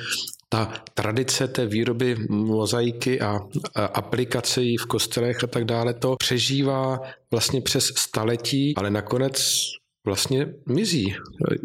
Ta 0.49 0.73
tradice 0.93 1.47
té 1.47 1.65
výroby 1.65 2.15
mozaiky 2.29 3.21
a, 3.21 3.39
a 3.75 3.85
aplikace 3.85 4.61
v 4.61 4.85
kostelech 4.87 5.43
a 5.43 5.47
tak 5.47 5.65
dále, 5.65 5.93
to 5.93 6.15
přežívá 6.19 6.99
vlastně 7.31 7.61
přes 7.61 7.85
staletí, 7.85 8.73
ale 8.77 8.91
nakonec 8.91 9.61
vlastně 10.05 10.47
mizí. 10.65 11.15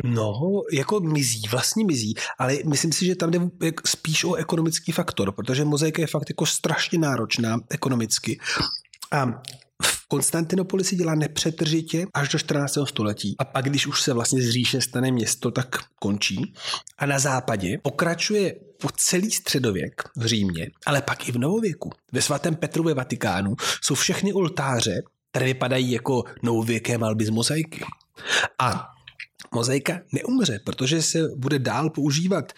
No, 0.04 0.32
jako 0.72 1.00
mizí, 1.00 1.42
vlastně 1.50 1.84
mizí, 1.84 2.14
ale 2.38 2.58
myslím 2.66 2.92
si, 2.92 3.06
že 3.06 3.14
tam 3.14 3.30
jde 3.30 3.40
spíš 3.86 4.24
o 4.24 4.34
ekonomický 4.34 4.92
faktor, 4.92 5.32
protože 5.32 5.64
mozaika 5.64 6.02
je 6.02 6.06
fakt 6.06 6.30
jako 6.30 6.46
strašně 6.46 6.98
náročná 6.98 7.58
ekonomicky. 7.70 8.40
A 9.12 9.42
v 9.82 10.08
Konstantinopoli 10.08 10.84
si 10.84 10.96
dělá 10.96 11.14
nepřetržitě 11.14 12.06
až 12.14 12.28
do 12.28 12.38
14. 12.38 12.78
století. 12.84 13.34
A 13.38 13.44
pak, 13.44 13.64
když 13.64 13.86
už 13.86 14.02
se 14.02 14.12
vlastně 14.12 14.42
z 14.42 14.50
říše 14.50 14.80
stane 14.80 15.10
město, 15.10 15.50
tak 15.50 15.76
končí. 16.00 16.54
A 16.98 17.06
na 17.06 17.18
západě 17.18 17.78
pokračuje 17.82 18.54
po 18.80 18.88
celý 18.96 19.30
středověk 19.30 20.02
v 20.16 20.26
Římě, 20.26 20.70
ale 20.86 21.02
pak 21.02 21.28
i 21.28 21.32
v 21.32 21.38
novověku. 21.38 21.90
Ve 22.12 22.22
svatém 22.22 22.54
Petru 22.56 22.82
ve 22.82 22.94
Vatikánu 22.94 23.54
jsou 23.82 23.94
všechny 23.94 24.32
oltáře, 24.32 25.02
které 25.30 25.46
vypadají 25.46 25.92
jako 25.92 26.24
novověké 26.42 26.98
malby 26.98 27.24
z 27.24 27.30
mozaiky. 27.30 27.84
A 28.58 28.88
mozaika 29.54 30.00
neumře, 30.12 30.58
protože 30.64 31.02
se 31.02 31.18
bude 31.36 31.58
dál 31.58 31.90
používat 31.90 32.52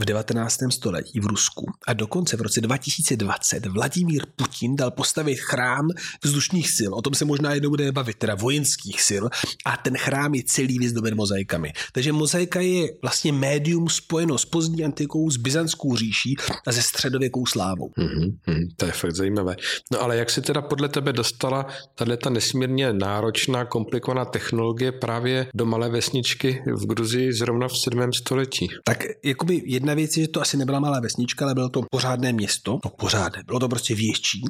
v 0.00 0.04
19. 0.04 0.58
století 0.70 1.20
v 1.20 1.26
Rusku 1.26 1.66
a 1.86 1.92
dokonce 1.92 2.36
v 2.36 2.40
roce 2.40 2.60
2020 2.60 3.66
Vladimír 3.66 4.26
Putin 4.36 4.76
dal 4.76 4.90
postavit 4.90 5.36
chrám 5.36 5.88
vzdušních 6.24 6.70
sil. 6.76 6.90
O 6.94 7.02
tom 7.02 7.14
se 7.14 7.24
možná 7.24 7.54
jednou 7.54 7.70
bude 7.70 7.92
bavit, 7.92 8.16
teda 8.16 8.34
vojenských 8.34 9.02
sil. 9.08 9.24
A 9.66 9.76
ten 9.76 9.96
chrám 9.96 10.34
je 10.34 10.42
celý 10.46 10.78
vyzdoben 10.78 11.16
mozaikami. 11.16 11.72
Takže 11.92 12.12
mozaika 12.12 12.60
je 12.60 12.88
vlastně 13.02 13.32
médium 13.32 13.88
spojeno 13.88 14.38
s 14.38 14.44
pozdní 14.44 14.84
antikou, 14.84 15.30
s 15.30 15.36
byzantskou 15.36 15.96
říší 15.96 16.36
a 16.66 16.72
se 16.72 16.82
středověkou 16.82 17.46
slávou. 17.46 17.90
Mm-hmm, 17.98 18.68
to 18.76 18.86
je 18.86 18.92
fakt 18.92 19.14
zajímavé. 19.14 19.56
No 19.92 20.02
ale 20.02 20.16
jak 20.16 20.30
se 20.30 20.40
teda 20.40 20.62
podle 20.62 20.88
tebe 20.88 21.12
dostala 21.12 21.66
tahle 21.94 22.16
ta 22.16 22.30
nesmírně 22.30 22.92
náročná, 22.92 23.64
komplikovaná 23.64 24.24
technologie 24.24 24.92
právě 24.92 25.46
do 25.54 25.66
malé 25.66 25.88
vesničky 25.88 26.62
v 26.66 26.86
Gruzii 26.86 27.32
zrovna 27.32 27.68
v 27.68 27.78
7. 27.78 28.12
století? 28.12 28.68
Tak 28.84 29.04
jakoby 29.24 29.62
jedna 29.66 29.89
Jedna 29.90 29.96
věc 29.96 30.16
je, 30.16 30.22
že 30.22 30.28
to 30.28 30.40
asi 30.40 30.56
nebyla 30.56 30.80
malá 30.80 31.00
vesnička, 31.00 31.44
ale 31.44 31.54
bylo 31.54 31.68
to 31.68 31.82
pořádné 31.90 32.32
město. 32.32 32.78
No 32.84 32.90
pořádné, 32.90 33.42
bylo 33.46 33.58
to 33.58 33.68
prostě 33.68 33.94
větší. 33.94 34.44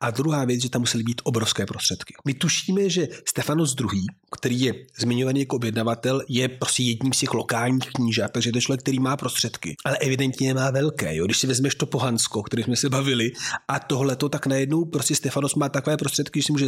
A 0.00 0.10
druhá 0.10 0.44
věc, 0.44 0.62
že 0.62 0.70
tam 0.70 0.82
musely 0.82 1.04
být 1.04 1.20
obrovské 1.24 1.66
prostředky. 1.66 2.14
My 2.24 2.34
tušíme, 2.34 2.90
že 2.90 3.08
Stefanos 3.28 3.74
II., 3.80 4.02
který 4.38 4.60
je 4.60 4.74
zmiňovaný 4.98 5.40
jako 5.40 5.56
objednavatel, 5.56 6.22
je 6.28 6.48
prostě 6.48 6.82
jedním 6.82 7.12
z 7.12 7.18
těch 7.18 7.34
lokálních 7.34 7.90
knížat, 7.94 8.30
takže 8.32 8.52
to 8.52 8.58
je 8.58 8.62
člověk, 8.62 8.80
který 8.80 8.98
má 9.00 9.16
prostředky, 9.16 9.74
ale 9.84 9.96
evidentně 9.96 10.54
má 10.54 10.70
velké. 10.70 11.16
Jo? 11.16 11.24
Když 11.24 11.38
si 11.38 11.46
vezmeš 11.46 11.74
to 11.74 11.86
Pohansko, 11.86 12.40
o 12.40 12.42
kterém 12.42 12.64
jsme 12.64 12.76
se 12.76 12.88
bavili, 12.88 13.32
a 13.68 13.78
tohleto, 13.78 14.28
tak 14.28 14.46
najednou 14.46 14.84
prostě 14.84 15.14
Stefanos 15.14 15.54
má 15.54 15.68
takové 15.68 15.96
prostředky, 15.96 16.40
že 16.40 16.46
si 16.46 16.52
může 16.52 16.66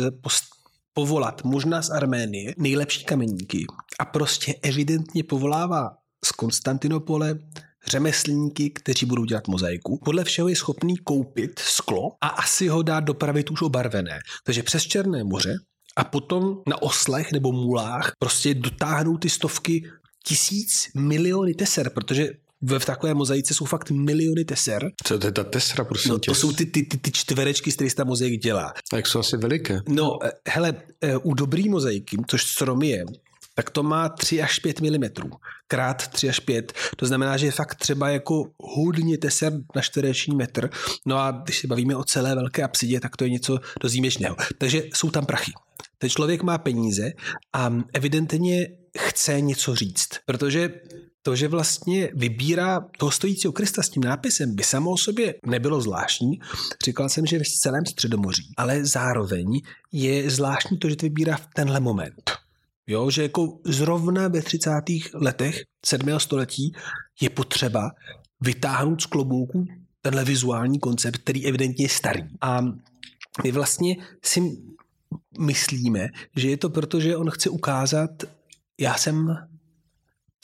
povolat 0.95 1.45
možná 1.45 1.83
z 1.83 1.91
Arménie 1.91 2.55
nejlepší 2.59 3.05
kameníky 3.05 3.67
a 3.99 4.05
prostě 4.05 4.55
evidentně 4.63 5.25
povolává 5.25 5.91
z 6.25 6.33
Konstantinopole 6.33 7.39
řemeslníky, 7.87 8.71
kteří 8.71 9.07
budou 9.07 9.25
dělat 9.25 9.49
mozaiku. 9.49 10.01
Podle 10.05 10.25
všeho 10.25 10.49
je 10.49 10.57
schopný 10.57 10.97
koupit 10.97 11.59
sklo 11.59 12.13
a 12.21 12.29
asi 12.29 12.69
ho 12.69 12.83
dát 12.83 13.01
dopravit 13.01 13.51
už 13.51 13.63
obarvené. 13.63 14.19
Takže 14.45 14.63
přes 14.63 14.83
Černé 14.83 15.25
moře 15.25 15.55
a 15.97 16.05
potom 16.05 16.63
na 16.67 16.83
oslech 16.83 17.33
nebo 17.33 17.53
mulách 17.53 18.13
prostě 18.19 18.55
dotáhnou 18.55 19.17
ty 19.17 19.31
stovky 19.31 19.91
tisíc 20.25 20.89
miliony 20.95 21.55
teser, 21.55 21.91
protože 21.91 22.31
v 22.63 22.85
takové 22.85 23.15
mozaice 23.15 23.55
jsou 23.55 23.65
fakt 23.65 23.91
miliony 23.91 24.45
teser. 24.45 24.91
Co 25.05 25.19
to 25.19 25.27
je 25.27 25.33
ta 25.33 25.45
tesra, 25.45 25.85
prosím 25.85 26.11
no, 26.11 26.19
tě? 26.19 26.31
To 26.31 26.35
jsou 26.35 26.53
ty, 26.53 26.67
ty, 26.67 26.83
ty, 26.83 26.99
ty 26.99 27.13
čtverečky, 27.13 27.73
z 27.73 27.75
kterých 27.75 27.95
ta 27.95 28.05
mozaik 28.05 28.41
dělá. 28.41 28.75
A 28.93 28.97
jak 28.97 29.07
jsou 29.07 29.19
asi 29.19 29.37
veliké? 29.37 29.81
No, 29.89 30.19
eh, 30.25 30.31
hele, 30.49 30.75
eh, 31.01 31.17
u 31.17 31.35
dobrý 31.35 31.69
mozaiky, 31.69 32.17
což 32.27 32.45
strom 32.45 32.83
je, 32.83 33.05
tak 33.61 33.71
to 33.71 33.83
má 33.83 34.09
3 34.09 34.43
až 34.43 34.59
5 34.59 34.81
mm. 34.81 35.31
Krát 35.69 36.09
3 36.09 36.29
až 36.29 36.41
5. 36.41 36.73
To 36.97 37.07
znamená, 37.07 37.37
že 37.37 37.47
je 37.47 37.53
fakt 37.53 37.75
třeba 37.75 38.09
jako 38.09 38.45
hodně 38.59 39.19
teser 39.19 39.53
na 39.77 39.83
čtvereční 39.83 40.37
metr. 40.37 40.71
No 41.07 41.19
a 41.19 41.31
když 41.31 41.59
se 41.59 41.67
bavíme 41.67 41.97
o 41.97 42.05
celé 42.05 42.35
velké 42.35 42.63
apsidě, 42.63 43.01
tak 43.01 43.17
to 43.17 43.25
je 43.25 43.31
něco 43.31 43.59
dozýměčného. 43.81 44.37
Takže 44.59 44.83
jsou 44.95 45.11
tam 45.11 45.27
prachy. 45.27 45.53
Ten 45.99 46.11
člověk 46.11 46.43
má 46.43 46.59
peníze 46.59 47.13
a 47.53 47.73
evidentně 47.93 48.69
chce 48.99 49.41
něco 49.41 49.75
říct, 49.75 50.09
protože 50.27 50.71
to, 51.23 51.37
že 51.37 51.49
vlastně 51.49 52.09
vybírá 52.15 52.81
toho 52.99 53.11
stojícího 53.11 53.53
Krista 53.53 53.83
s 53.83 53.89
tím 53.89 54.05
nápisem, 54.05 54.55
by 54.55 54.63
samo 54.63 54.91
o 54.91 54.99
sobě 54.99 55.35
nebylo 55.47 55.81
zvláštní. 55.81 56.41
Říkal 56.85 57.09
jsem, 57.09 57.27
že 57.27 57.39
v 57.39 57.49
celém 57.49 57.87
Středomoří, 57.87 58.55
ale 58.57 58.85
zároveň 58.85 59.61
je 59.93 60.31
zvláštní 60.31 60.79
to, 60.79 60.89
že 60.89 60.97
to 60.97 61.07
vybírá 61.07 61.37
v 61.37 61.47
tenhle 61.55 61.81
moment. 61.81 62.41
Jo, 62.87 63.11
že 63.11 63.23
jako 63.23 63.59
zrovna 63.65 64.29
ve 64.29 64.43
30. 64.43 64.71
letech 65.15 65.63
7. 65.87 66.21
století 66.21 66.73
je 67.21 67.31
potřeba 67.31 67.91
vytáhnout 68.41 69.03
z 69.03 69.07
klobouku 69.07 69.67
tenhle 70.03 70.25
vizuální 70.25 70.79
koncept, 70.79 71.19
který 71.19 71.47
evidentně 71.47 71.85
je 71.85 71.89
starý. 71.89 72.23
A 72.41 72.61
my 73.45 73.53
vlastně 73.53 73.97
si 74.25 74.63
myslíme, 75.41 76.09
že 76.37 76.51
je 76.51 76.57
to 76.57 76.71
proto, 76.71 77.01
že 77.01 77.17
on 77.17 77.31
chce 77.31 77.51
ukázat, 77.51 78.11
já 78.81 78.95
jsem 78.95 79.37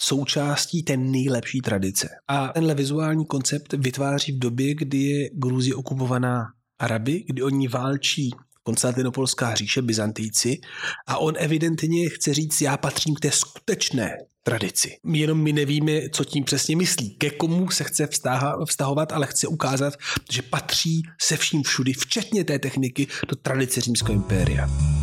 součástí 0.00 0.82
té 0.82 0.96
nejlepší 0.96 1.60
tradice. 1.60 2.08
A 2.28 2.48
tenhle 2.48 2.74
vizuální 2.74 3.26
koncept 3.26 3.72
vytváří 3.72 4.32
v 4.32 4.38
době, 4.38 4.74
kdy 4.74 4.98
je 4.98 5.30
Gruzie 5.32 5.74
okupovaná 5.74 6.46
Araby, 6.78 7.24
kdy 7.26 7.42
oni 7.42 7.68
válčí 7.68 8.30
Konstantinopolská 8.66 9.54
říše, 9.54 9.82
Byzantýci, 9.82 10.60
a 11.06 11.18
on 11.18 11.34
evidentně 11.38 12.08
chce 12.08 12.34
říct, 12.34 12.60
já 12.60 12.76
patřím 12.76 13.14
k 13.14 13.20
té 13.20 13.30
skutečné 13.30 14.18
tradici. 14.42 14.96
Jenom 15.12 15.42
my 15.42 15.52
nevíme, 15.52 15.92
co 16.12 16.24
tím 16.24 16.44
přesně 16.44 16.76
myslí, 16.76 17.10
ke 17.10 17.30
komu 17.30 17.70
se 17.70 17.84
chce 17.84 18.08
vztahovat, 18.66 19.12
ale 19.12 19.26
chce 19.26 19.48
ukázat, 19.48 19.94
že 20.30 20.42
patří 20.42 21.02
se 21.20 21.36
vším 21.36 21.62
všudy, 21.62 21.92
včetně 21.92 22.44
té 22.44 22.58
techniky, 22.58 23.06
do 23.28 23.36
tradice 23.36 23.80
Římského 23.80 24.14
impéria. 24.14 24.95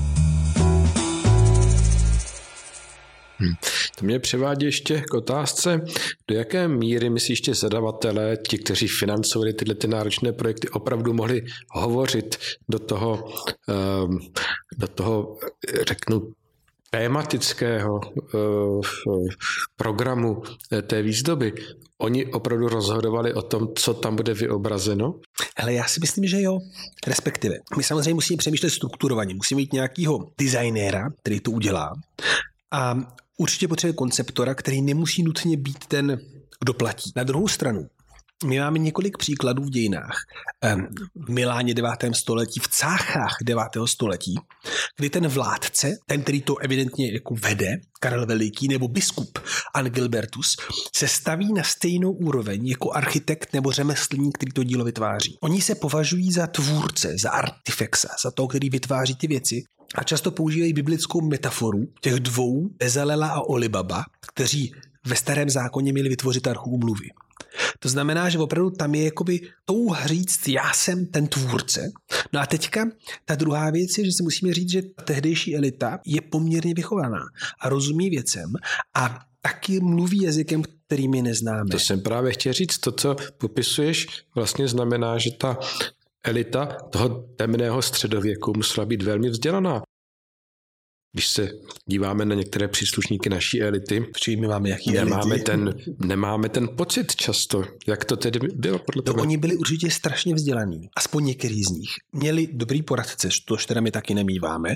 Hmm. 3.44 3.54
To 4.00 4.06
mě 4.06 4.20
přivádí 4.20 4.66
ještě 4.66 5.02
k 5.02 5.14
otázce, 5.14 5.82
do 6.28 6.36
jaké 6.36 6.68
míry 6.68 7.10
myslíš, 7.10 7.46
že 7.46 7.54
zadavatelé, 7.54 8.38
ti, 8.48 8.58
kteří 8.58 8.88
financovali 8.88 9.54
tyhle 9.54 9.76
ty 9.76 9.88
náročné 9.88 10.32
projekty, 10.32 10.70
opravdu 10.70 11.14
mohli 11.14 11.46
hovořit 11.72 12.38
do 12.70 12.80
toho, 12.80 13.34
ehm, 13.70 14.20
do 14.78 14.88
toho 14.88 15.38
řeknu, 15.88 16.32
tématického 16.90 18.00
eh, 18.06 18.38
programu 19.76 20.42
eh, 20.72 20.82
té 20.82 21.02
výzdoby, 21.02 21.54
oni 21.98 22.26
opravdu 22.26 22.68
rozhodovali 22.68 23.34
o 23.34 23.42
tom, 23.42 23.68
co 23.76 23.94
tam 23.94 24.16
bude 24.16 24.34
vyobrazeno? 24.34 25.20
Ale 25.58 25.74
já 25.74 25.84
si 25.84 26.00
myslím, 26.00 26.26
že 26.26 26.42
jo. 26.42 26.60
Respektive, 27.08 27.56
my 27.78 27.84
samozřejmě 27.84 28.14
musíme 28.14 28.38
přemýšlet 28.38 28.70
strukturovaně. 28.70 29.34
Musíme 29.34 29.58
mít 29.58 29.74
nějakého 29.74 30.32
designéra, 30.38 31.10
který 31.22 31.40
to 31.40 31.52
udělá. 31.52 31.94
A 32.72 32.96
určitě 33.38 33.68
potřebuje 33.68 33.94
konceptora, 33.94 34.56
který 34.56 34.82
nemusí 34.82 35.24
nutně 35.24 35.58
být 35.58 35.86
ten, 35.86 36.20
kdo 36.60 36.74
platí. 36.74 37.12
Na 37.16 37.24
druhou 37.24 37.48
stranu, 37.48 37.88
my 38.46 38.60
máme 38.60 38.80
několik 38.80 39.18
příkladů 39.18 39.63
v 39.63 39.70
dějinách. 39.70 40.18
V 41.16 41.30
Miláně 41.30 41.74
9. 41.74 41.90
století, 42.12 42.60
v 42.60 42.68
Cáchách 42.68 43.38
9. 43.44 43.63
století, 43.86 44.36
kdy 44.98 45.10
ten 45.10 45.28
vládce, 45.28 45.98
ten, 46.06 46.22
který 46.22 46.42
to 46.42 46.58
evidentně 46.58 47.13
jako 47.13 47.36
vede, 47.36 47.78
Karel 48.00 48.25
Veliký 48.25 48.68
nebo 48.68 48.88
biskup 48.88 49.40
Angilbertus, 49.74 50.58
se 50.96 51.08
staví 51.08 51.54
na 51.54 51.63
stejnou 51.63 52.12
úroveň 52.12 52.68
jako 52.68 52.92
architekt 52.92 53.54
nebo 53.54 53.72
řemeslník, 53.72 54.38
který 54.38 54.52
to 54.52 54.63
dílo 54.63 54.86
vytváří. 54.86 55.38
Oni 55.42 55.62
se 55.62 55.75
považují 55.75 56.32
za 56.32 56.48
tvůrce, 56.48 57.18
za 57.22 57.30
artifexa, 57.30 58.10
za 58.24 58.32
to, 58.32 58.48
který 58.48 58.70
vytváří 58.70 59.16
ty 59.16 59.28
věci 59.28 59.63
a 59.96 60.04
často 60.04 60.32
používají 60.32 60.74
biblickou 60.74 61.22
metaforu 61.22 61.88
těch 62.02 62.14
dvou, 62.14 62.70
Ezalela 62.80 63.28
a 63.28 63.42
Olibaba, 63.42 64.04
kteří 64.34 64.74
ve 65.06 65.16
starém 65.16 65.50
zákoně 65.50 65.94
měli 65.94 66.10
vytvořit 66.10 66.48
archu 66.48 66.70
umluvy. 66.70 67.10
To 67.80 67.90
znamená, 67.90 68.30
že 68.30 68.40
opravdu 68.40 68.70
tam 68.70 68.96
je 68.96 69.04
jakoby 69.04 69.40
touha 69.66 70.08
říct, 70.08 70.48
já 70.48 70.74
jsem 70.74 71.06
ten 71.06 71.28
tvůrce. 71.28 71.92
No 72.34 72.40
a 72.40 72.46
teďka 72.46 72.86
ta 73.26 73.36
druhá 73.36 73.70
věc 73.70 73.98
je, 73.98 74.06
že 74.06 74.12
si 74.12 74.24
musíme 74.24 74.54
říct, 74.54 74.72
že 74.72 74.82
tehdejší 74.82 75.56
elita 75.56 76.00
je 76.06 76.22
poměrně 76.22 76.74
vychovaná 76.74 77.22
a 77.62 77.70
rozumí 77.70 78.10
věcem 78.10 78.54
a 78.96 79.20
taky 79.42 79.80
mluví 79.80 80.22
jazykem, 80.22 80.64
který 80.86 81.08
my 81.08 81.22
neznáme. 81.22 81.70
To 81.72 81.80
jsem 81.80 82.02
právě 82.02 82.32
chtěl 82.32 82.54
říct, 82.54 82.78
to, 82.78 82.92
co 82.92 83.16
popisuješ, 83.38 84.08
vlastně 84.36 84.68
znamená, 84.68 85.18
že 85.18 85.32
ta 85.32 85.58
elita 86.24 86.65
toho 86.65 87.10
temného 87.36 87.82
středověku 87.82 88.53
musela 88.56 88.86
být 88.86 89.03
velmi 89.03 89.30
vzdělaná. 89.30 89.82
Když 91.15 91.27
se 91.27 91.50
díváme 91.86 92.25
na 92.25 92.36
některé 92.36 92.67
příslušníky 92.67 93.29
naší 93.29 93.62
elity, 93.62 94.05
my 94.39 94.48
máme 94.48 94.70
jaký 94.70 94.91
nemáme 94.91 95.22
elity? 95.36 95.43
ten, 95.43 95.74
nemáme 96.05 96.50
ten 96.50 96.67
pocit 96.77 97.15
často, 97.15 97.63
jak 97.88 98.05
to 98.05 98.17
tedy 98.17 98.39
bylo 98.55 98.79
podle 98.79 99.00
No, 99.08 99.13
tebe. 99.13 99.22
oni 99.22 99.38
byli 99.38 99.55
určitě 99.58 99.91
strašně 99.91 100.36
vzdělaní, 100.36 100.89
aspoň 100.98 101.25
některý 101.25 101.63
z 101.63 101.70
nich. 101.70 101.89
Měli 102.12 102.48
dobrý 102.53 102.82
poradce, 102.84 103.29
to 103.46 103.55
teda 103.67 103.82
my 103.82 103.91
taky 103.91 104.13
nemýváme, 104.13 104.75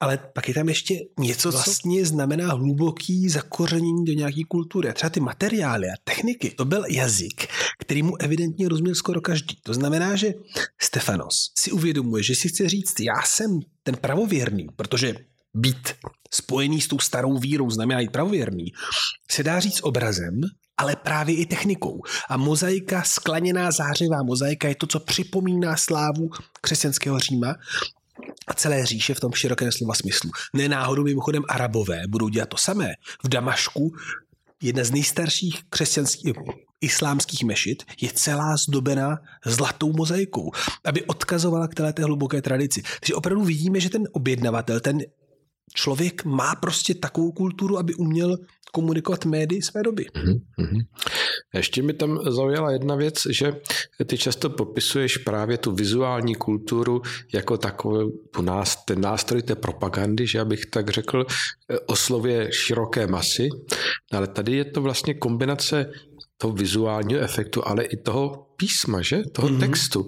ale 0.00 0.18
pak 0.34 0.48
je 0.48 0.54
tam 0.54 0.68
ještě 0.68 0.94
něco, 1.20 1.52
co 1.52 1.58
vlastně 1.58 2.06
znamená 2.06 2.52
hluboký 2.52 3.28
zakořenění 3.28 4.04
do 4.04 4.12
nějaké 4.12 4.40
kultury. 4.48 4.88
A 4.88 4.92
třeba 4.92 5.10
ty 5.10 5.20
materiály 5.20 5.86
a 5.86 5.94
techniky, 6.04 6.50
to 6.50 6.64
byl 6.64 6.84
jazyk, 6.90 7.46
který 7.78 8.02
mu 8.02 8.22
evidentně 8.22 8.68
rozuměl 8.68 8.94
skoro 8.94 9.20
každý. 9.20 9.56
To 9.62 9.74
znamená, 9.74 10.16
že 10.16 10.34
Stefanos 10.82 11.52
si 11.58 11.72
uvědomuje, 11.72 12.22
že 12.22 12.34
si 12.34 12.48
chce 12.48 12.68
říct, 12.68 13.00
já 13.00 13.22
jsem 13.24 13.60
ten 13.82 13.96
pravověrný, 13.96 14.66
protože 14.76 15.14
být 15.54 15.94
spojený 16.34 16.80
s 16.80 16.88
tou 16.88 16.98
starou 16.98 17.38
vírou 17.38 17.70
znamená 17.70 18.00
být 18.00 18.12
pravověrný, 18.12 18.72
se 19.30 19.42
dá 19.42 19.60
říct 19.60 19.80
obrazem, 19.82 20.40
ale 20.76 20.96
právě 20.96 21.36
i 21.36 21.46
technikou. 21.46 22.02
A 22.28 22.36
mozaika, 22.36 23.02
skleněná 23.02 23.70
zářivá 23.70 24.22
mozaika 24.22 24.68
je 24.68 24.74
to, 24.74 24.86
co 24.86 25.00
připomíná 25.00 25.76
slávu 25.76 26.30
křesťanského 26.60 27.18
Říma 27.18 27.54
a 28.46 28.54
celé 28.54 28.86
říše 28.86 29.14
v 29.14 29.20
tom 29.20 29.32
širokém 29.32 29.72
slova 29.72 29.94
smyslu. 29.94 30.30
Nenáhodou 30.54 31.04
mimochodem 31.04 31.42
Arabové 31.48 32.02
budou 32.08 32.28
dělat 32.28 32.48
to 32.48 32.56
samé. 32.56 32.92
V 33.24 33.28
Damašku 33.28 33.94
jedna 34.62 34.84
z 34.84 34.90
nejstarších 34.90 35.62
křesťanských 35.70 36.34
islámských 36.80 37.44
mešit 37.44 37.82
je 38.00 38.10
celá 38.14 38.56
zdobená 38.56 39.18
zlatou 39.46 39.92
mozaikou, 39.92 40.50
aby 40.84 41.04
odkazovala 41.04 41.68
k 41.68 41.74
této 41.74 42.02
hluboké 42.02 42.42
tradici. 42.42 42.82
Takže 43.00 43.14
opravdu 43.14 43.44
vidíme, 43.44 43.80
že 43.80 43.90
ten 43.90 44.02
objednavatel, 44.12 44.80
ten 44.80 44.98
člověk 45.74 46.24
má 46.24 46.54
prostě 46.54 46.94
takovou 46.94 47.32
kulturu, 47.32 47.78
aby 47.78 47.94
uměl 47.94 48.36
komunikovat 48.72 49.24
médii 49.24 49.62
své 49.62 49.82
doby. 49.82 50.06
Mm-hmm. 50.14 50.80
Ještě 51.54 51.82
mi 51.82 51.92
tam 51.92 52.20
zaujala 52.28 52.70
jedna 52.72 52.94
věc, 52.94 53.14
že 53.30 53.52
ty 54.06 54.18
často 54.18 54.50
popisuješ 54.50 55.16
právě 55.16 55.58
tu 55.58 55.72
vizuální 55.72 56.34
kulturu 56.34 57.02
jako 57.34 57.56
takovou 57.56 58.10
tu 58.34 58.42
nás, 58.42 58.84
ten 58.84 59.00
nástroj 59.00 59.42
té 59.42 59.54
propagandy, 59.54 60.26
že 60.26 60.40
abych 60.40 60.66
tak 60.66 60.90
řekl, 60.90 61.26
oslově 61.86 62.52
široké 62.52 63.06
masy, 63.06 63.48
ale 64.12 64.26
tady 64.26 64.56
je 64.56 64.64
to 64.64 64.82
vlastně 64.82 65.14
kombinace 65.14 65.90
toho 66.36 66.52
vizuálního 66.52 67.20
efektu, 67.20 67.68
ale 67.68 67.84
i 67.84 67.96
toho 67.96 68.46
písma, 68.56 69.02
že? 69.02 69.22
Toho 69.32 69.48
mm-hmm. 69.48 69.60
textu. 69.60 70.06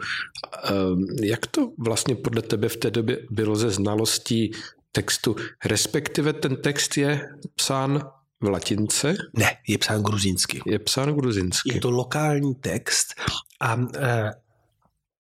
Jak 1.23 1.47
to 1.47 1.71
vlastně 1.79 2.15
podle 2.15 2.43
tebe 2.43 2.69
v 2.69 2.77
té 2.77 2.91
době 2.91 3.19
bylo 3.31 3.57
ze 3.57 3.71
znalostí 3.71 4.51
textu, 4.93 5.37
respektive 5.65 6.33
ten 6.33 6.57
text 6.57 6.97
je 6.97 7.29
psán 7.55 8.03
v 8.41 8.49
latince? 8.49 9.15
Ne, 9.37 9.57
je 9.69 9.79
psán 9.79 10.03
gruzinsky. 10.03 10.61
Je 10.67 10.79
psán 10.79 11.15
gruzinsky. 11.15 11.75
Je 11.75 11.81
to 11.81 11.91
lokální 11.91 12.55
text 12.55 13.15
a 13.61 13.77
e, 13.97 14.31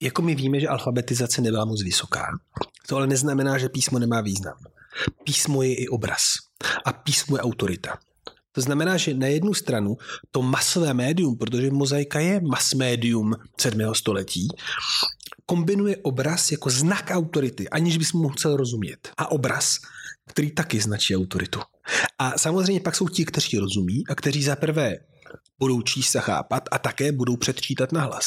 jako 0.03 0.23
my 0.23 0.35
víme, 0.35 0.61
že 0.61 0.68
alfabetizace 0.68 1.42
nebyla 1.42 1.64
moc 1.64 1.83
vysoká, 1.83 2.27
to 2.87 2.97
ale 2.97 3.07
neznamená, 3.07 3.59
že 3.59 3.68
písmo 3.68 3.99
nemá 3.99 4.21
význam. 4.21 4.57
Písmo 5.25 5.62
je 5.62 5.75
i 5.75 5.88
obraz 5.88 6.23
a 6.85 6.92
písmo 6.92 7.37
je 7.37 7.40
autorita. 7.42 7.99
To 8.53 8.61
znamená, 8.61 8.97
že 8.97 9.14
na 9.14 9.27
jednu 9.27 9.55
stranu 9.55 9.97
to 10.31 10.42
masové 10.42 10.94
médium, 10.94 11.38
protože 11.38 11.71
mozaika 11.71 12.21
je 12.21 12.40
mas 12.40 12.75
médium 12.75 13.35
7. 13.61 13.94
století, 13.94 14.49
kombinuje 15.51 15.97
obraz 16.07 16.53
jako 16.53 16.71
znak 16.71 17.11
autority, 17.11 17.69
aniž 17.69 17.99
bys 17.99 18.13
mu 18.13 18.23
musel 18.23 18.57
rozumět. 18.57 19.11
A 19.17 19.31
obraz, 19.31 19.79
který 20.27 20.51
taky 20.51 20.81
značí 20.81 21.17
autoritu. 21.17 21.61
A 22.19 22.39
samozřejmě 22.39 22.81
pak 22.81 22.97
jsou 22.97 23.09
ti, 23.09 23.25
kteří 23.25 23.59
rozumí 23.59 24.05
a 24.09 24.15
kteří 24.15 24.43
zaprvé 24.43 24.99
budou 25.59 25.83
číst 25.83 26.16
a 26.16 26.21
chápat 26.21 26.62
a 26.71 26.79
také 26.79 27.12
budou 27.12 27.37
předčítat 27.37 27.93
na 27.93 28.01
hlas. 28.01 28.27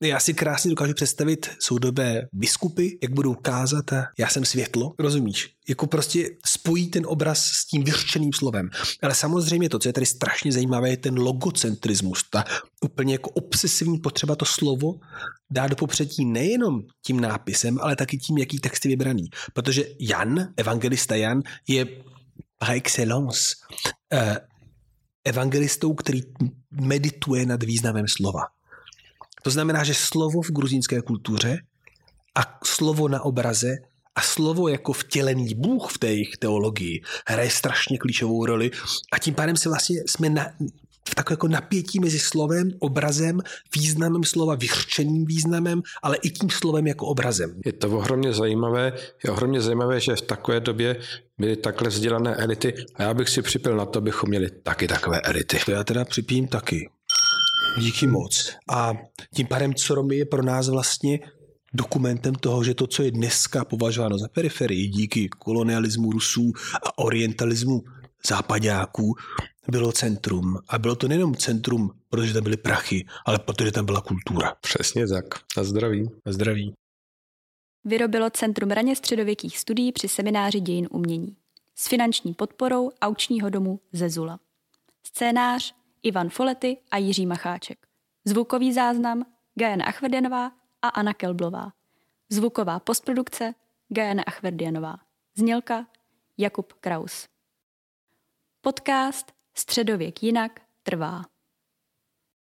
Já 0.00 0.20
si 0.20 0.34
krásně 0.34 0.70
dokážu 0.70 0.94
představit 0.94 1.50
soudobé 1.58 2.28
biskupy, 2.32 2.98
jak 3.02 3.12
budou 3.12 3.34
kázat 3.34 3.92
a 3.92 4.06
já 4.18 4.28
jsem 4.28 4.44
světlo, 4.44 4.94
rozumíš? 4.98 5.54
Jako 5.68 5.86
prostě 5.86 6.30
spojí 6.46 6.90
ten 6.90 7.02
obraz 7.06 7.44
s 7.44 7.66
tím 7.66 7.84
vyřčeným 7.84 8.32
slovem. 8.32 8.70
Ale 9.02 9.14
samozřejmě 9.14 9.68
to, 9.68 9.78
co 9.78 9.88
je 9.88 9.92
tady 9.92 10.06
strašně 10.06 10.52
zajímavé, 10.52 10.90
je 10.90 10.96
ten 10.96 11.18
logocentrismus, 11.18 12.24
ta 12.30 12.44
úplně 12.84 13.14
jako 13.14 13.30
obsesivní 13.30 13.98
potřeba 13.98 14.36
to 14.36 14.44
slovo 14.44 14.94
dá 15.50 15.66
do 15.66 15.76
popředí 15.76 16.24
nejenom 16.24 16.80
tím 17.06 17.20
nápisem, 17.20 17.78
ale 17.80 17.96
taky 17.96 18.18
tím, 18.18 18.38
jaký 18.38 18.58
text 18.58 18.84
je 18.84 18.88
vybraný. 18.88 19.24
Protože 19.52 19.84
Jan, 20.00 20.48
evangelista 20.56 21.16
Jan, 21.16 21.42
je 21.68 21.86
par 22.58 22.70
excellence 22.70 23.40
eh, 24.12 24.36
evangelistou, 25.24 25.94
který 25.94 26.20
medituje 26.70 27.46
nad 27.46 27.62
významem 27.62 28.04
slova. 28.08 28.40
To 29.42 29.50
znamená, 29.50 29.84
že 29.84 29.94
slovo 29.94 30.42
v 30.42 30.50
gruzínské 30.50 31.02
kultuře 31.02 31.58
a 32.34 32.58
slovo 32.64 33.08
na 33.08 33.20
obraze 33.20 33.76
a 34.14 34.20
slovo 34.20 34.68
jako 34.68 34.92
vtělený 34.92 35.54
Bůh 35.54 35.92
v 35.92 35.98
té 35.98 36.06
jejich 36.06 36.36
teologii 36.38 37.02
hraje 37.26 37.50
strašně 37.50 37.98
klíčovou 37.98 38.46
roli 38.46 38.70
a 39.12 39.18
tím 39.18 39.34
pádem 39.34 39.56
se 39.56 39.68
vlastně 39.68 39.96
jsme 40.06 40.28
na, 40.28 40.52
v 41.08 41.14
takové 41.14 41.32
jako 41.32 41.48
napětí 41.48 42.00
mezi 42.00 42.18
slovem, 42.18 42.70
obrazem, 42.78 43.40
významem 43.76 44.24
slova, 44.24 44.54
vyřčeným 44.54 45.24
významem, 45.24 45.82
ale 46.02 46.16
i 46.16 46.30
tím 46.30 46.50
slovem 46.50 46.86
jako 46.86 47.06
obrazem. 47.06 47.60
Je 47.66 47.72
to 47.72 47.90
ohromně 47.90 48.32
zajímavé, 48.32 48.92
je 49.24 49.30
ohromně 49.30 49.60
zajímavé, 49.60 50.00
že 50.00 50.16
v 50.16 50.20
takové 50.20 50.60
době 50.60 50.96
byly 51.38 51.56
takhle 51.56 51.88
vzdělané 51.88 52.34
elity 52.34 52.74
a 52.94 53.02
já 53.02 53.14
bych 53.14 53.28
si 53.28 53.42
připil 53.42 53.76
na 53.76 53.86
to, 53.86 53.98
abychom 53.98 54.28
měli 54.28 54.50
taky 54.50 54.88
takové 54.88 55.20
elity. 55.20 55.58
To 55.64 55.70
já 55.70 55.84
teda 55.84 56.04
připím 56.04 56.48
taky. 56.48 56.90
Díky 57.78 58.06
moc. 58.06 58.56
A 58.70 58.92
tím 59.34 59.46
pádem 59.46 59.74
Coromy 59.74 60.16
je 60.16 60.26
pro 60.26 60.42
nás 60.42 60.68
vlastně 60.68 61.18
dokumentem 61.74 62.34
toho, 62.34 62.64
že 62.64 62.74
to, 62.74 62.86
co 62.86 63.02
je 63.02 63.10
dneska 63.10 63.64
považováno 63.64 64.18
za 64.18 64.28
periferii 64.28 64.88
díky 64.88 65.28
kolonialismu 65.28 66.12
Rusů 66.12 66.52
a 66.86 66.98
orientalismu 66.98 67.82
západáků, 68.26 69.14
bylo 69.70 69.92
centrum. 69.92 70.58
A 70.68 70.78
bylo 70.78 70.96
to 70.96 71.08
nejenom 71.08 71.34
centrum, 71.34 71.90
protože 72.08 72.32
tam 72.32 72.42
byly 72.42 72.56
prachy, 72.56 73.06
ale 73.26 73.38
protože 73.38 73.72
tam 73.72 73.86
byla 73.86 74.00
kultura. 74.00 74.54
Přesně 74.60 75.06
tak. 75.06 75.24
Na 75.56 75.64
zdraví. 75.64 76.10
Na 76.26 76.32
zdraví. 76.32 76.74
Vyrobilo 77.84 78.30
Centrum 78.30 78.70
raně 78.70 78.96
středověkých 78.96 79.58
studií 79.58 79.92
při 79.92 80.08
semináři 80.08 80.60
dějin 80.60 80.88
umění. 80.90 81.36
S 81.74 81.88
finanční 81.88 82.34
podporou 82.34 82.90
aučního 83.00 83.50
domu 83.50 83.80
Zezula. 83.92 84.40
Scénář 85.02 85.74
Ivan 86.02 86.28
Folety 86.28 86.76
a 86.90 86.96
Jiří 86.96 87.26
Macháček. 87.26 87.86
Zvukový 88.24 88.72
záznam 88.72 89.24
Gajana 89.54 89.84
Achverdianová 89.84 90.52
a 90.82 90.88
Anna 90.88 91.14
Kelblová. 91.14 91.72
Zvuková 92.28 92.80
postprodukce 92.80 93.54
Gajana 93.88 94.22
Achverdianová. 94.26 94.96
Znělka 95.34 95.86
Jakub 96.38 96.72
Kraus. 96.72 97.28
Podcast 98.60 99.32
Středověk 99.54 100.22
jinak 100.22 100.60
trvá. 100.82 101.22